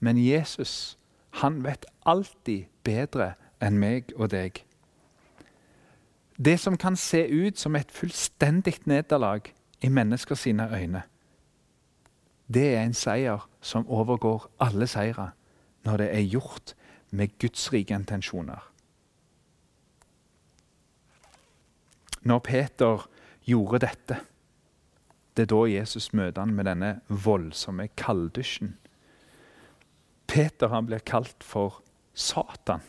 Men 0.00 0.18
Jesus, 0.18 0.98
han 1.40 1.62
vet 1.64 1.86
alltid 2.04 2.66
bedre 2.84 3.34
enn 3.62 3.78
meg 3.80 4.12
og 4.16 4.34
deg. 4.34 4.60
Det 6.36 6.58
som 6.60 6.76
kan 6.76 6.98
se 7.00 7.22
ut 7.24 7.58
som 7.58 7.76
et 7.76 7.92
fullstendig 7.92 8.82
nederlag 8.84 9.48
i 9.80 9.88
mennesker 9.88 10.36
sine 10.36 10.68
øyne, 10.68 11.02
det 12.52 12.66
er 12.74 12.82
en 12.84 12.94
seier 12.94 13.48
som 13.60 13.88
overgår 13.88 14.50
alle 14.60 14.86
seire 14.86 15.30
når 15.86 15.96
det 15.96 16.10
er 16.12 16.28
gjort 16.28 16.74
med 17.16 17.38
Guds 17.40 17.68
rike 17.72 17.96
intensjoner. 17.96 18.62
Når 22.26 22.42
Peter 22.44 23.06
gjorde 23.46 23.84
dette, 23.86 24.18
det 25.36 25.46
er 25.46 25.52
da 25.52 25.62
Jesus 25.68 26.10
møter 26.16 26.42
han 26.42 26.54
med 26.56 26.66
denne 26.66 26.90
voldsomme 27.08 27.88
kalddusjen. 27.98 28.74
Peter 30.26 30.72
han 30.72 30.88
blir 30.88 31.04
kalt 31.06 31.44
for 31.44 31.82
Satan. 32.16 32.82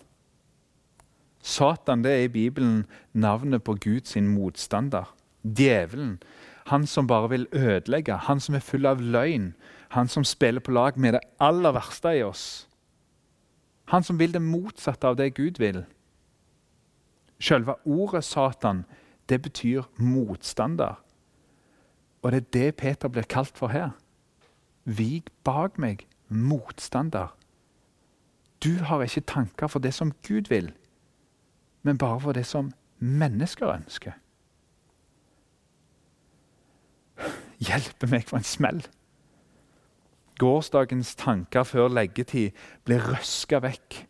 Satan 1.43 2.03
det 2.03 2.11
er 2.11 2.25
i 2.25 2.31
Bibelen 2.33 2.85
navnet 3.13 3.63
på 3.63 3.77
Guds 3.83 4.15
motstander. 4.15 5.13
Djevelen. 5.43 6.17
Han 6.67 6.87
som 6.87 7.07
bare 7.07 7.29
vil 7.29 7.47
ødelegge, 7.51 8.17
han 8.17 8.39
som 8.39 8.55
er 8.55 8.59
full 8.59 8.85
av 8.85 8.99
løgn. 8.99 9.53
Han 9.95 10.07
som 10.07 10.23
spiller 10.23 10.59
på 10.59 10.71
lag 10.71 10.97
med 10.97 11.13
det 11.13 11.21
aller 11.39 11.71
verste 11.71 12.17
i 12.17 12.23
oss. 12.23 12.66
Han 13.87 14.03
som 14.03 14.19
vil 14.19 14.33
det 14.33 14.41
motsatte 14.41 15.07
av 15.07 15.15
det 15.15 15.33
Gud 15.35 15.59
vil. 15.59 15.85
Selve 17.39 17.75
ordet 17.85 18.23
Satan 18.23 18.85
det 19.29 19.41
betyr 19.41 19.87
motstander. 19.97 21.03
Og 22.21 22.31
det 22.31 22.37
er 22.37 22.51
det 22.53 22.75
Peter 22.75 23.07
blir 23.07 23.27
kalt 23.29 23.57
for 23.57 23.67
her. 23.67 23.89
Vik 24.83 25.29
bak 25.43 25.77
meg, 25.77 26.07
motstander. 26.27 27.35
Du 28.63 28.83
har 28.83 29.03
ikke 29.03 29.21
tanker 29.21 29.67
for 29.67 29.79
det 29.79 29.93
som 29.93 30.11
Gud 30.27 30.49
vil 30.49 30.71
men 31.87 31.97
bare 31.97 32.19
for 32.19 32.31
det 32.31 32.45
som 32.45 32.73
mennesker 32.99 33.69
ønsker. 33.71 34.11
Hjelpe 37.63 38.09
meg 38.11 38.25
for 38.27 38.37
en 38.37 38.43
smell. 38.43 38.81
Gårsdagens 40.37 41.15
tanker 41.17 41.65
før 41.65 41.89
leggetid 41.89 42.55
blir 42.85 43.01
røska 43.01 43.61
vekk. 43.63 44.03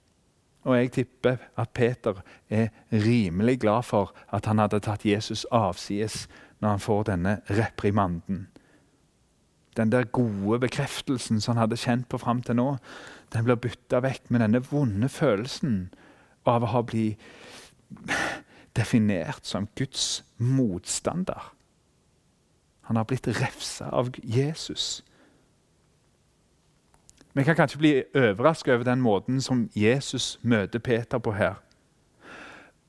Og 0.67 0.75
jeg 0.75 0.91
tipper 0.91 1.37
at 1.55 1.71
Peter 1.71 2.19
er 2.49 2.67
rimelig 2.91 3.59
glad 3.63 3.87
for 3.87 4.11
at 4.35 4.45
han 4.45 4.59
hadde 4.59 4.81
tatt 4.83 5.05
Jesus 5.07 5.45
avsides 5.51 6.25
når 6.59 6.69
han 6.69 6.83
får 6.83 7.03
denne 7.11 7.35
reprimanden. 7.49 8.47
Den 9.77 9.91
der 9.91 10.03
gode 10.03 10.59
bekreftelsen 10.59 11.41
som 11.41 11.55
han 11.55 11.61
hadde 11.61 11.77
kjent 11.77 12.09
på 12.09 12.17
fram 12.17 12.41
til 12.43 12.57
nå, 12.57 12.69
den 13.33 13.45
blir 13.45 13.59
bytta 13.61 14.01
vekk 14.03 14.31
med 14.33 14.41
denne 14.43 14.63
vonde 14.65 15.09
følelsen 15.09 15.91
av 16.47 16.65
å 16.65 16.71
ha 16.73 16.81
blitt 16.81 17.21
definert 18.77 19.45
som 19.45 19.69
Guds 19.77 20.23
motstander. 20.37 21.53
Han 22.89 22.95
har 22.95 23.07
blitt 23.07 23.27
refsa 23.27 23.89
av 23.91 24.11
Jesus. 24.23 25.03
Vi 27.37 27.43
kan 27.43 27.55
kanskje 27.55 27.77
bli 27.77 27.91
overrasket 28.15 28.73
over 28.73 28.83
den 28.83 29.01
måten 29.01 29.41
som 29.41 29.67
Jesus 29.75 30.39
møter 30.41 30.79
Peter 30.81 31.19
på 31.21 31.35
her. 31.37 31.59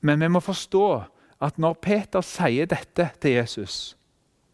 Men 0.01 0.23
vi 0.23 0.27
må 0.27 0.39
forstå 0.41 1.03
at 1.41 1.59
når 1.61 1.75
Peter 1.83 2.23
sier 2.25 2.65
dette 2.65 3.11
til 3.21 3.35
Jesus, 3.37 3.75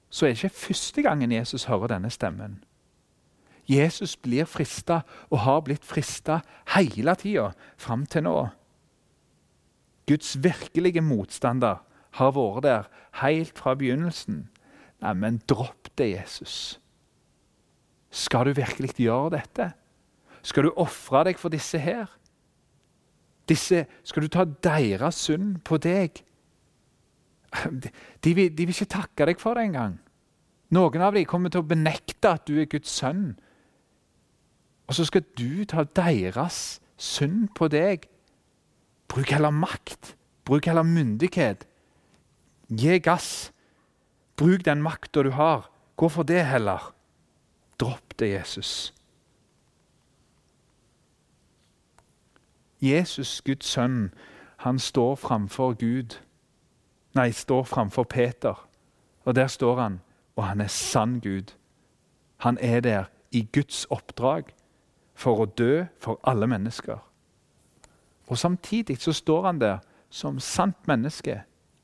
så 0.09 0.25
er 0.25 0.33
det 0.33 0.43
ikke 0.43 0.57
første 0.65 1.01
gangen 1.05 1.31
Jesus 1.31 1.63
hører 1.71 1.93
denne 1.93 2.11
stemmen. 2.11 2.57
Jesus 3.71 4.17
blir 4.17 4.43
frista 4.45 4.99
og 5.29 5.39
har 5.45 5.63
blitt 5.63 5.87
frista 5.87 6.41
hele 6.75 7.15
tida 7.15 7.53
fram 7.77 8.03
til 8.05 8.27
nå. 8.27 8.35
Guds 10.11 10.35
virkelige 10.43 11.01
motstander 11.01 11.79
har 12.19 12.35
vært 12.35 12.67
der 12.67 12.91
helt 13.21 13.55
fra 13.57 13.77
begynnelsen. 13.79 14.49
Neimen, 15.01 15.39
dropp 15.47 15.87
det, 15.97 16.11
Jesus. 16.17 16.81
Skal 18.11 18.45
du 18.45 18.53
virkelig 18.59 18.93
gjøre 18.99 19.37
dette? 19.39 19.71
Skal 20.45 20.67
du 20.67 20.75
ofre 20.77 21.23
deg 21.29 21.41
for 21.41 21.53
disse 21.53 21.79
her? 21.81 22.09
Disse, 23.49 23.85
skal 24.05 24.25
du 24.25 24.31
ta 24.33 24.45
deres 24.45 25.17
synd 25.25 25.59
på 25.65 25.79
deg? 25.81 26.21
De, 27.55 27.89
de, 28.23 28.33
vil, 28.35 28.49
de 28.51 28.65
vil 28.67 28.73
ikke 28.73 28.93
takke 28.97 29.29
deg 29.29 29.39
for 29.41 29.57
det 29.57 29.69
engang. 29.69 29.93
Noen 30.75 31.03
av 31.05 31.15
dem 31.15 31.27
kommer 31.29 31.53
til 31.53 31.63
å 31.63 31.69
benekte 31.69 32.33
at 32.35 32.43
du 32.49 32.57
er 32.59 32.67
Guds 32.69 32.91
sønn. 32.91 33.37
Og 34.89 34.97
så 34.97 35.05
skal 35.07 35.23
du 35.37 35.63
ta 35.69 35.85
deres 35.97 36.81
synd 36.97 37.53
på 37.57 37.69
deg 37.71 38.09
Bruk 39.15 39.29
heller 39.31 39.53
makt. 39.53 40.15
Bruk 40.43 40.65
heller 40.65 40.83
myndighet. 40.83 41.67
Gi 42.67 42.97
gass. 42.99 43.53
Bruk 44.35 44.65
den 44.65 44.81
makta 44.83 45.23
du 45.23 45.29
har. 45.37 45.69
Gå 45.95 46.09
for 46.09 46.27
det 46.27 46.41
heller. 46.49 46.91
Dropp 47.79 48.17
det, 48.19 48.33
Jesus. 48.33 48.91
Jesus, 52.81 53.41
Guds 53.41 53.65
sønn, 53.65 54.13
han 54.57 54.79
står 54.79 55.15
framfor 55.15 55.73
Gud. 55.73 56.19
Nei, 57.15 57.31
står 57.31 57.63
framfor 57.63 58.03
Peter. 58.03 58.67
Og 59.25 59.35
der 59.35 59.47
står 59.47 59.79
han, 59.81 60.01
og 60.35 60.43
han 60.47 60.61
er 60.61 60.67
sann 60.67 61.19
Gud. 61.19 61.53
Han 62.37 62.57
er 62.61 62.79
der 62.79 63.03
i 63.31 63.47
Guds 63.53 63.85
oppdrag 63.89 64.43
for 65.15 65.39
å 65.41 65.45
dø 65.45 65.85
for 65.99 66.19
alle 66.23 66.47
mennesker. 66.47 66.99
Og 68.27 68.37
Samtidig 68.37 68.97
så 69.01 69.13
står 69.13 69.45
han 69.45 69.61
der 69.61 69.77
som 70.09 70.39
sant 70.39 70.87
menneske 70.87 71.43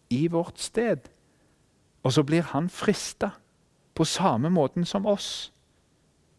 i 0.10 0.28
vårt 0.28 0.60
sted. 0.60 0.98
Og 2.04 2.14
så 2.14 2.24
blir 2.24 2.42
han 2.42 2.70
frista 2.70 3.30
på 3.96 4.04
samme 4.04 4.50
måten 4.50 4.86
som 4.86 5.06
oss. 5.06 5.54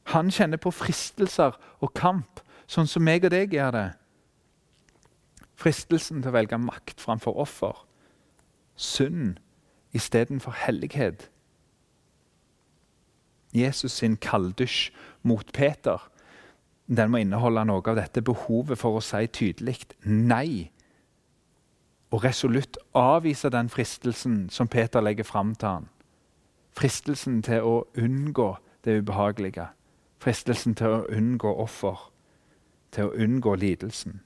Han 0.04 0.30
kjenner 0.30 0.56
på 0.56 0.70
fristelser 0.70 1.56
og 1.80 1.94
kamp, 1.94 2.40
sånn 2.66 2.86
som 2.86 3.04
meg 3.04 3.24
og 3.24 3.30
deg 3.30 3.54
gjør 3.54 3.70
det. 3.70 3.88
Fristelsen 5.54 6.22
til 6.22 6.32
å 6.32 6.36
velge 6.36 6.58
makt 6.58 7.00
framfor 7.00 7.36
offer. 7.42 7.84
Synd 8.76 9.36
istedenfor 9.92 10.56
hellighet. 10.64 11.28
Jesus 13.52 13.92
sin 14.00 14.16
kalddusj 14.16 14.90
mot 15.22 15.52
Peter 15.52 16.08
den 16.96 17.10
må 17.10 17.22
inneholde 17.22 17.64
noe 17.64 17.82
av 17.88 17.96
dette 17.96 18.22
behovet 18.24 18.78
for 18.78 18.98
å 18.98 19.04
si 19.04 19.26
tydelig 19.32 19.78
nei. 20.04 20.70
Og 22.12 22.24
resolutt 22.24 22.76
avvise 22.98 23.48
den 23.52 23.70
fristelsen 23.72 24.48
som 24.52 24.68
Peter 24.68 25.00
legger 25.00 25.24
fram 25.24 25.54
til 25.54 25.68
han. 25.68 25.86
Fristelsen 26.76 27.40
til 27.44 27.64
å 27.64 27.76
unngå 27.96 28.56
det 28.84 28.98
ubehagelige. 29.00 29.70
Fristelsen 30.20 30.74
til 30.76 30.98
å 30.98 31.06
unngå 31.08 31.54
offer. 31.64 32.10
Til 32.92 33.08
å 33.08 33.16
unngå 33.16 33.54
lidelsen. 33.56 34.20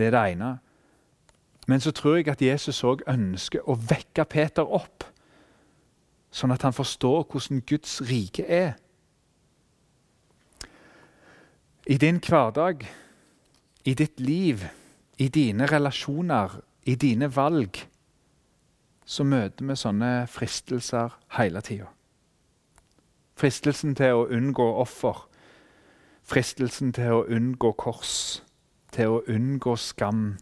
Det 0.00 0.06
er 0.06 0.14
det 0.16 0.20
ene. 0.32 0.58
Men 1.68 1.80
så 1.80 1.92
tror 1.92 2.16
jeg 2.16 2.28
at 2.32 2.42
Jesus 2.42 2.78
òg 2.88 3.02
ønsker 3.08 3.66
å 3.68 3.74
vekke 3.76 4.24
Peter 4.24 4.64
opp, 4.64 5.04
sånn 6.32 6.54
at 6.54 6.64
han 6.64 6.72
forstår 6.72 7.26
hvordan 7.28 7.60
Guds 7.68 7.98
rike 8.08 8.46
er. 8.48 8.72
I 11.84 12.00
din 12.00 12.22
hverdag, 12.24 12.86
i 13.84 13.94
ditt 13.94 14.24
liv, 14.24 14.64
i 15.20 15.28
dine 15.28 15.68
relasjoner, 15.68 16.56
i 16.88 16.96
dine 16.96 17.28
valg, 17.36 17.84
så 19.04 19.28
møter 19.28 19.68
vi 19.68 19.76
sånne 19.76 20.12
fristelser 20.32 21.12
hele 21.36 21.60
tida. 21.60 21.92
Fristelsen 23.36 23.92
til 23.98 24.16
å 24.16 24.28
unngå 24.32 24.72
offer. 24.80 25.26
Fristelsen 26.24 26.94
til 26.96 27.20
å 27.20 27.26
unngå 27.28 27.76
kors. 27.76 28.40
Til 28.94 29.14
å 29.14 29.22
unngå 29.30 29.76
skam. 29.78 30.34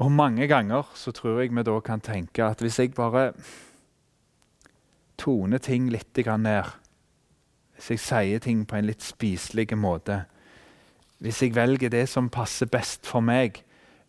Og 0.00 0.12
mange 0.12 0.48
ganger 0.48 0.88
så 0.96 1.12
tror 1.12 1.40
jeg 1.40 1.54
vi 1.56 1.64
da 1.64 1.78
kan 1.84 2.00
tenke 2.04 2.44
at 2.44 2.60
hvis 2.64 2.78
jeg 2.80 2.94
bare 2.96 3.30
toner 5.16 5.58
ting 5.58 5.88
litt 5.92 6.16
ned 6.16 6.74
hvis 7.76 7.90
jeg 7.92 8.00
sier 8.00 8.40
ting 8.40 8.64
på 8.64 8.78
en 8.78 8.88
litt 8.88 9.04
spiselig 9.04 9.76
måte, 9.76 10.22
hvis 11.20 11.42
jeg 11.42 11.54
velger 11.56 11.92
det 11.92 12.06
som 12.08 12.30
passer 12.32 12.68
best 12.72 13.04
for 13.08 13.20
meg, 13.20 13.60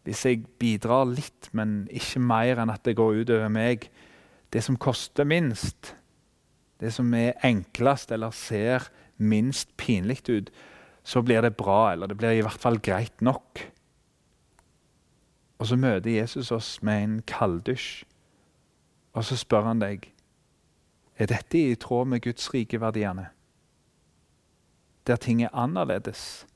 hvis 0.08 0.24
jeg 0.24 0.46
bidrar 0.60 1.08
litt, 1.10 1.50
men 1.52 1.82
ikke 1.92 2.22
mer 2.24 2.62
enn 2.64 2.72
at 2.72 2.86
det 2.88 2.96
går 2.96 3.24
utover 3.24 3.52
meg, 3.52 3.90
det 4.56 4.64
som 4.64 4.80
koster 4.80 5.28
minst, 5.28 5.94
det 6.80 6.94
som 6.96 7.12
er 7.18 7.36
enklest 7.44 8.14
eller 8.16 8.32
ser 8.32 8.88
minst 9.18 9.74
pinlig 9.76 10.22
ut, 10.30 10.52
så 11.08 11.24
blir 11.24 11.42
det 11.42 11.56
bra, 11.56 11.94
eller 11.94 12.12
det 12.12 12.18
blir 12.20 12.36
i 12.36 12.44
hvert 12.44 12.60
fall 12.60 12.82
greit 12.84 13.22
nok. 13.24 13.62
Og 15.58 15.70
så 15.70 15.78
møter 15.80 16.12
Jesus 16.12 16.52
oss 16.52 16.74
med 16.84 17.04
en 17.04 17.16
kalddusj, 17.28 18.04
og 19.16 19.26
så 19.26 19.40
spør 19.40 19.72
han 19.72 19.82
deg 19.82 20.12
er 21.18 21.32
dette 21.32 21.58
i 21.58 21.78
tråd 21.80 22.12
med 22.12 22.22
Guds 22.22 22.52
rike 22.54 22.78
verdiene 22.78 23.32
der 25.08 25.16
ting 25.16 25.44
er 25.44 25.56
annerledes. 25.56 26.48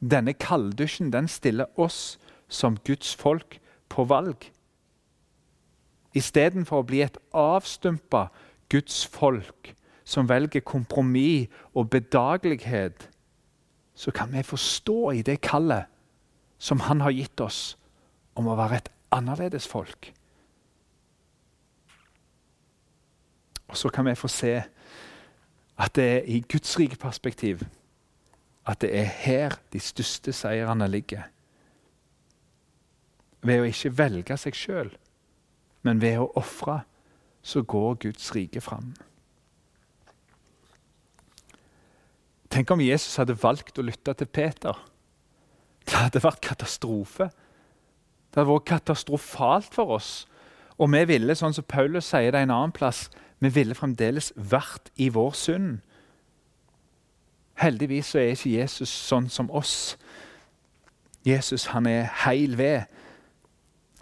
Denne 0.00 0.32
kalddusjen 0.32 1.12
den 1.12 1.28
stiller 1.28 1.66
oss 1.78 2.18
som 2.48 2.78
Guds 2.86 3.14
folk 3.16 3.58
på 3.88 4.04
valg. 4.04 4.50
Istedenfor 6.14 6.82
å 6.82 6.86
bli 6.86 7.02
et 7.02 7.18
avstumpa 7.34 8.28
Guds 8.70 9.02
folk 9.06 9.74
som 10.08 10.28
velger 10.28 10.64
kompromiss 10.64 11.52
og 11.76 11.90
bedagelighet, 11.92 13.10
så 13.94 14.10
kan 14.10 14.32
vi 14.32 14.42
forstå 14.42 15.10
i 15.10 15.22
det 15.22 15.40
kallet 15.40 15.84
som 16.58 16.80
Han 16.80 17.00
har 17.00 17.10
gitt 17.10 17.40
oss 17.40 17.76
om 18.34 18.48
å 18.48 18.56
være 18.56 18.76
et 18.76 18.88
annerledes 19.14 19.66
folk. 19.68 20.12
Og 23.68 23.76
så 23.76 23.88
kan 23.88 24.06
vi 24.08 24.14
få 24.14 24.28
se 24.32 24.54
at 25.78 25.94
det 25.94 26.04
er 26.04 26.22
i 26.26 26.40
Guds 26.40 26.78
rike 26.78 26.96
perspektiv 26.96 27.62
at 28.66 28.80
det 28.80 28.90
er 28.98 29.04
her 29.04 29.58
de 29.72 29.80
største 29.80 30.32
seirene 30.32 30.88
ligger. 30.88 31.28
Ved 33.42 33.60
å 33.60 33.68
ikke 33.68 33.94
velge 33.98 34.36
seg 34.36 34.56
sjøl, 34.56 34.90
men 35.86 36.02
ved 36.02 36.18
å 36.20 36.32
ofre, 36.36 36.80
så 37.42 37.62
går 37.62 38.00
Guds 38.02 38.34
rike 38.34 38.60
fram. 38.60 38.92
Tenk 42.58 42.72
om 42.74 42.80
Jesus 42.82 43.20
hadde 43.20 43.36
valgt 43.38 43.76
å 43.78 43.84
lytte 43.86 44.10
til 44.18 44.26
Peter. 44.34 44.74
Det 45.86 45.94
hadde 45.94 46.18
vært 46.24 46.40
katastrofe. 46.42 47.28
Det 47.30 48.40
hadde 48.40 48.50
vært 48.50 48.64
katastrofalt 48.66 49.76
for 49.76 49.92
oss. 49.94 50.08
Og 50.74 50.90
vi 50.90 51.04
ville, 51.06 51.36
sånn 51.38 51.54
som 51.54 51.62
Paulus 51.70 52.08
sier 52.10 52.34
det 52.34 52.40
en 52.42 52.50
annen 52.50 52.72
plass, 52.74 53.04
vi 53.38 53.52
ville 53.54 53.76
fremdeles 53.78 54.32
vært 54.34 54.90
i 54.98 55.06
vår 55.14 55.36
synd. 55.38 55.76
Heldigvis 57.62 58.10
så 58.10 58.24
er 58.24 58.34
ikke 58.34 58.50
Jesus 58.56 58.90
sånn 58.90 59.28
som 59.30 59.52
oss. 59.54 59.94
Jesus 61.22 61.68
han 61.76 61.86
er 61.86 62.10
heil 62.24 62.56
ved. 62.58 62.90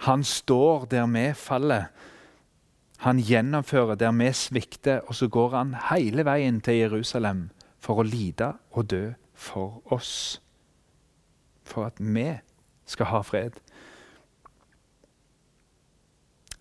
Han 0.09 0.25
står 0.25 0.89
der 0.95 1.05
vi 1.13 1.27
faller. 1.37 1.91
Han 3.05 3.21
gjennomfører 3.21 4.01
der 4.01 4.17
vi 4.17 4.33
svikter, 4.33 5.05
og 5.05 5.21
så 5.21 5.29
går 5.29 5.59
han 5.59 5.77
hele 5.91 6.25
veien 6.25 6.63
til 6.65 6.81
Jerusalem 6.87 7.51
for 7.87 8.03
å 8.03 8.07
lide 8.07 8.51
og 8.75 8.91
dø 8.91 9.05
for 9.35 9.83
oss. 9.95 10.41
For 11.67 11.87
at 11.87 12.01
vi 12.03 12.33
skal 12.87 13.11
ha 13.13 13.23
fred. 13.27 13.61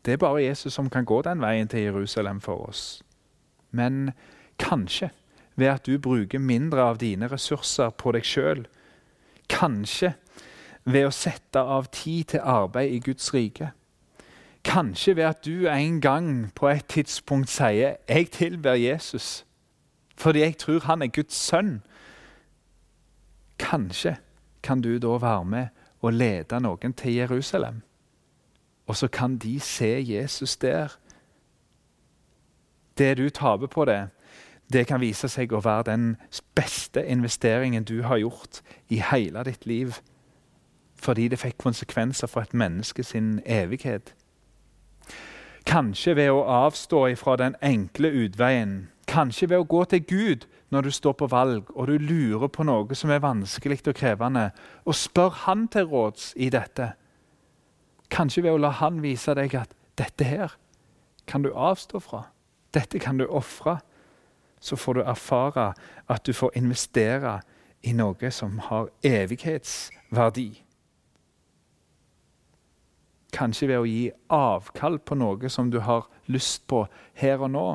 Det 0.05 0.13
er 0.13 0.21
bare 0.21 0.43
Jesus 0.43 0.73
som 0.73 0.89
kan 0.89 1.05
gå 1.05 1.21
den 1.25 1.41
veien 1.41 1.69
til 1.69 1.87
Jerusalem 1.87 2.41
for 2.41 2.67
oss. 2.69 3.01
Men 3.71 4.11
kanskje 4.61 5.09
ved 5.55 5.71
at 5.71 5.85
du 5.85 5.97
bruker 5.97 6.39
mindre 6.39 6.83
av 6.83 6.99
dine 7.01 7.29
ressurser 7.31 7.89
på 7.89 8.13
deg 8.13 8.27
sjøl. 8.27 8.65
Kanskje 9.49 10.13
ved 10.85 11.07
å 11.07 11.15
sette 11.15 11.61
av 11.61 11.89
tid 11.95 12.35
til 12.35 12.45
arbeid 12.45 12.93
i 12.93 13.01
Guds 13.01 13.33
rike. 13.33 13.71
Kanskje 14.65 15.15
ved 15.17 15.25
at 15.29 15.41
du 15.45 15.65
en 15.69 15.99
gang 16.01 16.29
på 16.55 16.69
et 16.69 16.85
tidspunkt 16.85 17.49
sier 17.49 17.97
'Jeg 18.09 18.31
tilber 18.31 18.75
Jesus' 18.75 19.44
fordi 20.17 20.39
jeg 20.39 20.57
tror 20.57 20.79
han 20.85 21.01
er 21.01 21.07
Guds 21.07 21.35
sønn. 21.35 21.81
Kanskje 23.59 24.15
kan 24.63 24.81
du 24.81 24.97
da 24.97 25.17
være 25.21 25.45
med 25.45 25.67
og 26.01 26.13
lede 26.13 26.59
noen 26.59 26.93
til 26.93 27.13
Jerusalem. 27.13 27.81
Og 28.87 28.95
så 28.95 29.07
kan 29.07 29.37
de 29.37 29.59
se 29.59 30.05
Jesus 30.07 30.57
der. 30.57 30.97
Det 32.97 33.17
du 33.17 33.29
taper 33.29 33.67
på 33.67 33.85
det, 33.85 34.07
det 34.73 34.87
kan 34.87 35.01
vise 35.01 35.29
seg 35.29 35.53
å 35.53 35.61
være 35.61 35.91
den 35.91 36.05
beste 36.55 37.03
investeringen 37.05 37.83
du 37.83 38.01
har 38.03 38.17
gjort 38.17 38.61
i 38.89 39.01
hele 39.11 39.43
ditt 39.43 39.65
liv. 39.65 39.99
Fordi 40.95 41.27
det 41.27 41.39
fikk 41.39 41.57
konsekvenser 41.57 42.27
for 42.27 42.41
et 42.41 42.53
menneske 42.53 43.03
sin 43.03 43.41
evighet. 43.45 44.15
Kanskje 45.65 46.15
ved 46.15 46.31
å 46.31 46.45
avstå 46.45 47.07
ifra 47.13 47.35
den 47.41 47.55
enkle 47.61 48.09
utveien. 48.25 48.87
Kanskje 49.07 49.49
ved 49.49 49.61
å 49.61 49.69
gå 49.69 49.83
til 49.85 50.03
Gud 50.07 50.45
når 50.73 50.81
du 50.87 50.91
står 50.91 51.13
på 51.19 51.27
valg 51.29 51.69
og 51.75 51.87
du 51.87 51.97
lurer 52.01 52.49
på 52.49 52.65
noe 52.65 52.97
som 52.97 53.11
er 53.13 53.23
vanskelig 53.23 53.83
og 53.87 53.95
krevende, 53.95 54.49
og 54.85 54.95
spør 54.95 55.29
Han 55.45 55.67
til 55.67 55.85
råds 55.91 56.33
i 56.35 56.49
dette. 56.49 56.93
Kanskje 58.09 58.43
ved 58.43 58.55
å 58.55 58.61
la 58.61 58.69
han 58.69 59.01
vise 59.03 59.33
deg 59.37 59.55
at 59.55 59.73
dette 59.97 60.23
her 60.23 60.57
kan 61.27 61.43
du 61.43 61.51
avstå 61.53 61.99
fra. 61.99 62.27
Dette 62.73 62.99
kan 62.99 63.17
du 63.17 63.25
ofre. 63.25 63.79
Så 64.59 64.75
får 64.75 64.93
du 64.93 65.01
erfare 65.01 65.73
at 66.09 66.25
du 66.25 66.33
får 66.33 66.55
investere 66.57 67.39
i 67.83 67.93
noe 67.93 68.31
som 68.31 68.59
har 68.69 68.89
evighetsverdi. 69.05 70.49
Kanskje 73.35 73.67
ved 73.67 73.81
å 73.81 73.89
gi 73.89 74.05
avkall 74.31 74.97
på 74.99 75.17
noe 75.19 75.49
som 75.51 75.69
du 75.71 75.81
har 75.85 76.07
lyst 76.31 76.65
på 76.67 76.85
her 77.19 77.43
og 77.43 77.51
nå. 77.51 77.67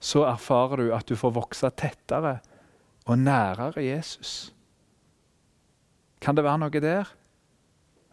Så 0.00 0.24
erfarer 0.24 0.80
du 0.80 0.94
at 0.96 1.08
du 1.08 1.16
får 1.16 1.34
vokse 1.36 1.70
tettere 1.76 2.38
og 3.06 3.18
nærere 3.18 3.84
Jesus. 3.84 4.54
Kan 6.20 6.36
det 6.36 6.44
være 6.44 6.60
noe 6.60 6.82
der? 6.82 7.08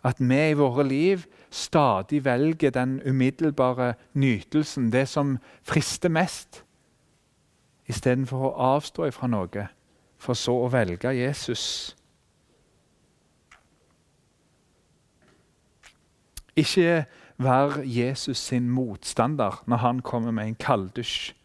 At 0.03 0.19
vi 0.19 0.39
i 0.49 0.55
våre 0.55 0.83
liv 0.87 1.25
stadig 1.51 2.25
velger 2.25 2.71
den 2.71 3.01
umiddelbare 3.03 3.93
nytelsen, 4.13 4.91
det 4.91 5.07
som 5.07 5.37
frister 5.63 6.09
mest, 6.09 6.63
istedenfor 7.87 8.49
å 8.49 8.55
avstå 8.75 9.07
ifra 9.07 9.27
noe, 9.31 9.67
for 10.17 10.35
så 10.35 10.55
å 10.65 10.71
velge 10.71 11.11
Jesus. 11.15 11.95
Ikke 16.57 17.05
vær 17.37 17.81
Jesus 17.85 18.37
sin 18.37 18.69
motstander 18.69 19.61
når 19.65 19.83
han 19.83 19.99
kommer 20.01 20.31
med 20.31 20.47
en 20.47 20.59
kalddusj. 20.59 21.36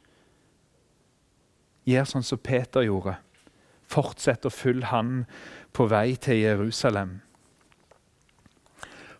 Gjør 1.89 2.07
sånn 2.09 2.27
som 2.27 2.39
Peter 2.39 2.85
gjorde. 2.87 3.17
Fortsett 3.91 4.47
å 4.47 4.53
følge 4.55 4.89
han 4.93 5.25
på 5.75 5.89
vei 5.91 6.15
til 6.21 6.41
Jerusalem. 6.43 7.21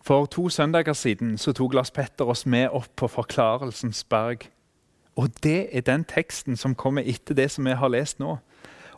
For 0.03 0.27
to 0.27 0.49
søndager 0.51 0.95
siden 0.97 1.37
så 1.39 1.53
tok 1.55 1.75
Lars 1.77 1.91
Petter 1.91 2.27
oss 2.27 2.45
med 2.45 2.73
opp 2.75 2.91
på 2.99 3.07
Forklarelsens 3.07 4.03
berg. 4.03 4.49
Og 5.15 5.29
det 5.43 5.69
er 5.71 5.85
den 5.85 6.03
teksten 6.03 6.57
som 6.59 6.75
kommer 6.75 7.05
etter 7.07 7.37
det 7.37 7.51
som 7.53 7.67
vi 7.67 7.75
har 7.77 7.91
lest 7.91 8.19
nå. 8.19 8.37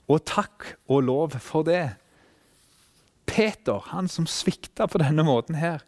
Og 0.07 0.25
takk 0.25 0.71
og 0.87 1.03
lov 1.05 1.37
for 1.41 1.65
det. 1.67 1.97
Peter, 3.25 3.81
han 3.91 4.07
som 4.07 4.25
svikta 4.29 4.87
på 4.87 5.01
denne 5.01 5.25
måten 5.25 5.57
her, 5.59 5.83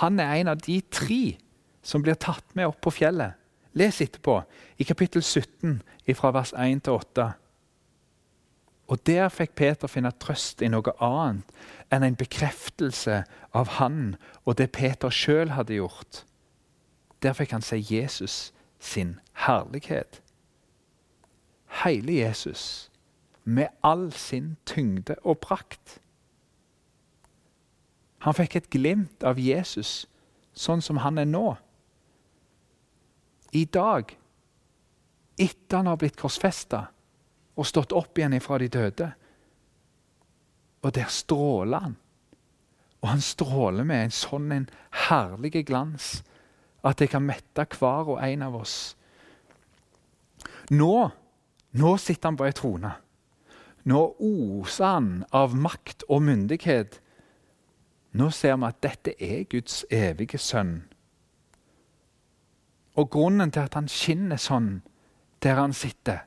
han 0.00 0.20
er 0.20 0.40
en 0.40 0.52
av 0.54 0.60
de 0.64 0.80
tre 0.92 1.36
som 1.84 2.04
blir 2.04 2.16
tatt 2.16 2.44
med 2.54 2.70
opp 2.70 2.80
på 2.84 2.94
fjellet. 3.02 3.36
Les 3.72 4.00
etterpå, 4.00 4.42
i 4.78 4.84
kapittel 4.84 5.22
17, 5.22 5.82
fra 6.14 6.30
vers 6.30 6.52
1 6.52 6.82
til 6.84 6.92
8. 6.92 7.32
Og 8.86 9.06
Der 9.06 9.28
fikk 9.28 9.54
Peter 9.54 9.88
finne 9.88 10.10
trøst 10.20 10.60
i 10.60 10.68
noe 10.68 10.92
annet 11.00 11.48
enn 11.92 12.04
en 12.04 12.18
bekreftelse 12.18 13.22
av 13.56 13.78
han 13.78 14.16
og 14.44 14.58
det 14.58 14.68
Peter 14.76 15.08
sjøl 15.08 15.54
hadde 15.56 15.78
gjort. 15.78 16.24
Der 17.22 17.32
fikk 17.32 17.54
han 17.56 17.64
se 17.64 17.78
Jesus 17.80 18.52
sin 18.78 19.18
herlighet. 19.46 20.20
Hele 21.84 22.18
Jesus, 22.18 22.90
med 23.44 23.72
all 23.82 24.12
sin 24.12 24.56
tyngde 24.66 25.16
og 25.24 25.38
prakt. 25.38 26.00
Han 28.18 28.34
fikk 28.34 28.56
et 28.56 28.70
glimt 28.70 29.24
av 29.24 29.40
Jesus 29.40 30.04
sånn 30.52 30.82
som 30.84 31.00
han 31.00 31.18
er 31.18 31.30
nå. 31.30 31.56
I 33.52 33.64
dag, 33.64 34.18
etter 35.36 35.76
han 35.76 35.90
har 35.90 35.98
blitt 36.00 36.16
korsfesta 36.16 36.86
og 37.52 37.68
stått 37.68 37.92
opp 37.92 38.18
igjen 38.18 38.36
ifra 38.36 38.58
de 38.62 38.68
døde. 38.72 39.08
Og 40.82 40.94
der 40.96 41.10
stråler 41.12 41.86
han. 41.86 41.96
Og 43.02 43.10
han 43.10 43.24
stråler 43.24 43.84
med 43.84 44.06
en 44.06 44.14
sånn 44.14 44.52
en 44.54 44.68
herlig 45.08 45.64
glans 45.66 46.22
at 46.86 46.98
det 46.98 47.10
kan 47.12 47.24
mette 47.26 47.66
hver 47.76 48.14
og 48.14 48.22
en 48.22 48.44
av 48.46 48.56
oss. 48.58 48.76
Nå, 50.72 50.94
nå 51.78 51.96
sitter 52.00 52.30
han 52.30 52.38
på 52.38 52.46
ei 52.46 52.54
trone. 52.56 52.92
Nå 53.90 54.00
oser 54.22 54.86
han 54.86 55.10
av 55.34 55.56
makt 55.58 56.06
og 56.08 56.22
myndighet. 56.22 57.00
Nå 58.18 58.30
ser 58.34 58.56
vi 58.56 58.68
at 58.70 58.80
dette 58.84 59.14
er 59.18 59.44
Guds 59.50 59.82
evige 59.90 60.38
sønn. 60.38 60.82
Og 62.94 63.10
grunnen 63.10 63.50
til 63.50 63.64
at 63.64 63.74
han 63.74 63.88
skinner 63.88 64.40
sånn 64.40 64.82
der 65.42 65.58
han 65.58 65.72
sitter, 65.72 66.22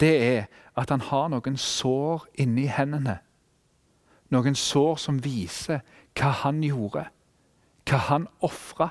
det 0.00 0.14
er 0.26 0.46
at 0.76 0.90
han 0.90 1.00
har 1.00 1.28
noen 1.30 1.56
sår 1.56 2.26
inni 2.42 2.66
hendene. 2.66 3.20
Noen 4.32 4.56
sår 4.58 4.96
som 4.98 5.20
viser 5.24 5.82
hva 6.18 6.32
han 6.42 6.62
gjorde, 6.64 7.06
hva 7.88 8.00
han 8.08 8.26
ofra. 8.40 8.90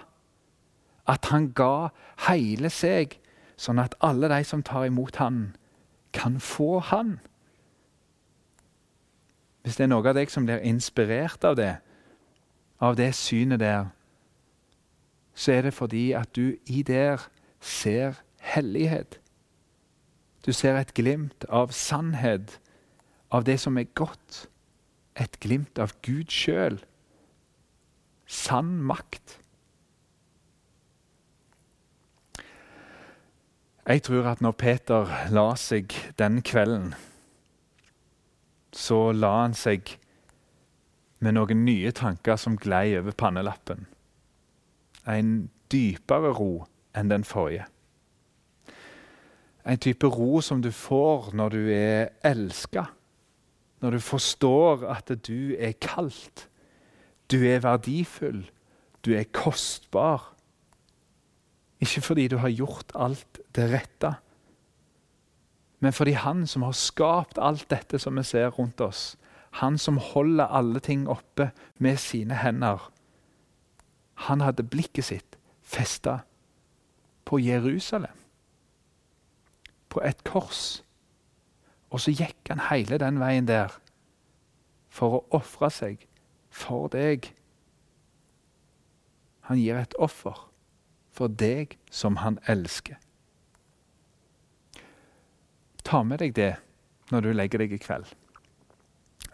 At 1.10 1.28
han 1.34 1.50
ga 1.58 1.90
hele 2.28 2.70
seg, 2.72 3.18
sånn 3.58 3.82
at 3.82 3.98
alle 4.06 4.30
de 4.32 4.44
som 4.48 4.64
tar 4.64 4.88
imot 4.88 5.18
han, 5.20 5.56
kan 6.14 6.40
få 6.40 6.80
han. 6.92 7.18
Hvis 9.62 9.78
det 9.78 9.86
er 9.86 9.92
noe 9.92 10.08
av 10.10 10.18
deg 10.18 10.32
som 10.34 10.46
blir 10.48 10.64
inspirert 10.66 11.44
av 11.46 11.58
det, 11.60 11.74
av 12.82 12.96
det 12.98 13.12
synet 13.18 13.62
der, 13.62 13.92
så 15.34 15.52
er 15.52 15.68
det 15.68 15.74
fordi 15.74 16.12
at 16.18 16.36
du 16.36 16.56
i 16.66 16.84
der 16.84 17.28
ser 17.60 18.14
hellighet. 18.42 19.20
Du 20.46 20.52
ser 20.54 20.78
et 20.80 20.94
glimt 20.94 21.46
av 21.50 21.72
sannhet, 21.76 22.58
av 23.32 23.46
det 23.46 23.60
som 23.62 23.78
er 23.78 23.92
godt. 23.96 24.48
Et 25.16 25.40
glimt 25.40 25.80
av 25.80 25.94
Gud 26.02 26.32
sjøl. 26.34 26.80
Sann 28.26 28.80
makt. 28.82 29.38
Jeg 33.88 34.04
tror 34.04 34.28
at 34.32 34.42
når 34.42 34.52
Peter 34.52 35.10
la 35.34 35.52
seg 35.60 35.94
den 36.20 36.42
kvelden, 36.46 36.94
så 38.72 39.12
la 39.12 39.32
han 39.42 39.56
seg 39.58 39.98
med 41.20 41.36
noen 41.36 41.66
nye 41.66 41.92
tanker 41.94 42.40
som 42.40 42.58
glei 42.58 42.94
over 42.98 43.14
pannelappen. 43.18 43.86
En 45.08 45.50
dypere 45.72 46.34
ro 46.38 46.66
enn 46.98 47.10
den 47.10 47.24
forrige. 47.24 47.66
En 49.66 49.78
type 49.78 50.08
ro 50.08 50.42
som 50.42 50.62
du 50.62 50.72
får 50.74 51.32
når 51.38 51.54
du 51.54 51.62
er 51.74 52.10
elska. 52.26 52.86
Når 53.82 53.98
du 53.98 54.00
forstår 54.00 54.86
at 54.90 55.12
du 55.28 55.56
er 55.58 55.78
kalt. 55.82 56.48
Du 57.32 57.42
er 57.46 57.62
verdifull. 57.64 58.44
Du 59.06 59.14
er 59.14 59.30
kostbar. 59.34 60.34
Ikke 61.82 62.02
fordi 62.02 62.28
du 62.28 62.38
har 62.38 62.50
gjort 62.50 62.94
alt 62.96 63.40
det 63.56 63.72
rette, 63.72 64.14
men 65.82 65.94
fordi 65.94 66.12
Han 66.12 66.48
som 66.48 66.62
har 66.62 66.72
skapt 66.78 67.40
alt 67.42 67.70
dette 67.70 68.00
som 68.00 68.18
vi 68.18 68.24
ser 68.24 68.54
rundt 68.54 68.82
oss, 68.82 69.18
han 69.52 69.78
som 69.78 69.98
holder 69.98 70.46
alle 70.46 70.80
ting 70.80 71.08
oppe 71.10 71.50
med 71.78 71.98
sine 71.98 72.36
hender, 72.36 72.91
han 74.28 74.42
hadde 74.42 74.68
blikket 74.68 75.08
sitt 75.08 75.38
festa 75.66 76.20
på 77.26 77.40
Jerusalem 77.40 78.18
på 79.92 80.02
et 80.06 80.24
kors. 80.24 80.82
Og 81.92 82.00
så 82.04 82.14
gikk 82.16 82.52
han 82.52 82.64
hele 82.70 83.00
den 83.02 83.20
veien 83.20 83.48
der 83.50 83.74
for 84.92 85.18
å 85.18 85.26
ofre 85.42 85.72
seg 85.74 86.06
for 86.52 86.92
deg. 86.92 87.32
Han 89.50 89.60
gir 89.60 89.80
et 89.80 89.96
offer 90.00 90.48
for 91.12 91.32
deg 91.32 91.76
som 91.92 92.22
han 92.24 92.40
elsker. 92.52 93.00
Ta 95.84 96.04
med 96.08 96.22
deg 96.24 96.36
det 96.38 96.54
når 97.12 97.26
du 97.26 97.32
legger 97.36 97.64
deg 97.64 97.76
i 97.76 97.82
kveld. 97.82 98.08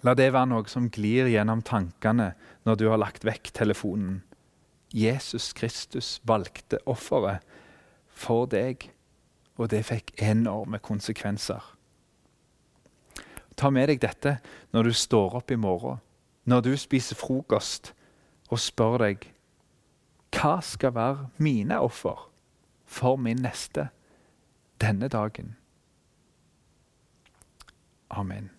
La 0.06 0.14
det 0.18 0.30
være 0.34 0.50
noe 0.50 0.70
som 0.70 0.90
glir 0.94 1.30
gjennom 1.30 1.62
tankene 1.66 2.32
når 2.66 2.80
du 2.80 2.88
har 2.90 3.02
lagt 3.02 3.26
vekk 3.28 3.52
telefonen. 3.54 4.22
Jesus 4.94 5.54
Kristus 5.54 6.18
valgte 6.28 6.80
offeret 6.86 7.44
for 8.08 8.48
deg 8.50 8.90
og 9.58 9.72
det 9.74 9.84
fikk 9.90 10.14
enorme 10.22 10.80
konsekvenser. 10.80 11.64
Ta 13.58 13.72
med 13.74 13.90
deg 13.90 14.02
dette 14.04 14.38
når 14.76 14.90
du 14.90 14.94
står 14.94 15.40
opp 15.40 15.52
i 15.52 15.58
morgen, 15.58 15.98
når 16.46 16.62
du 16.62 16.74
spiser 16.78 17.18
frokost, 17.18 17.94
og 18.48 18.62
spør 18.62 19.02
deg 19.02 19.26
hva 20.38 20.60
skal 20.64 20.94
være 20.96 21.30
mine 21.42 21.80
offer 21.84 22.28
for 22.88 23.18
min 23.20 23.42
neste 23.44 23.90
denne 24.80 25.10
dagen. 25.12 25.56
Amen. 28.10 28.52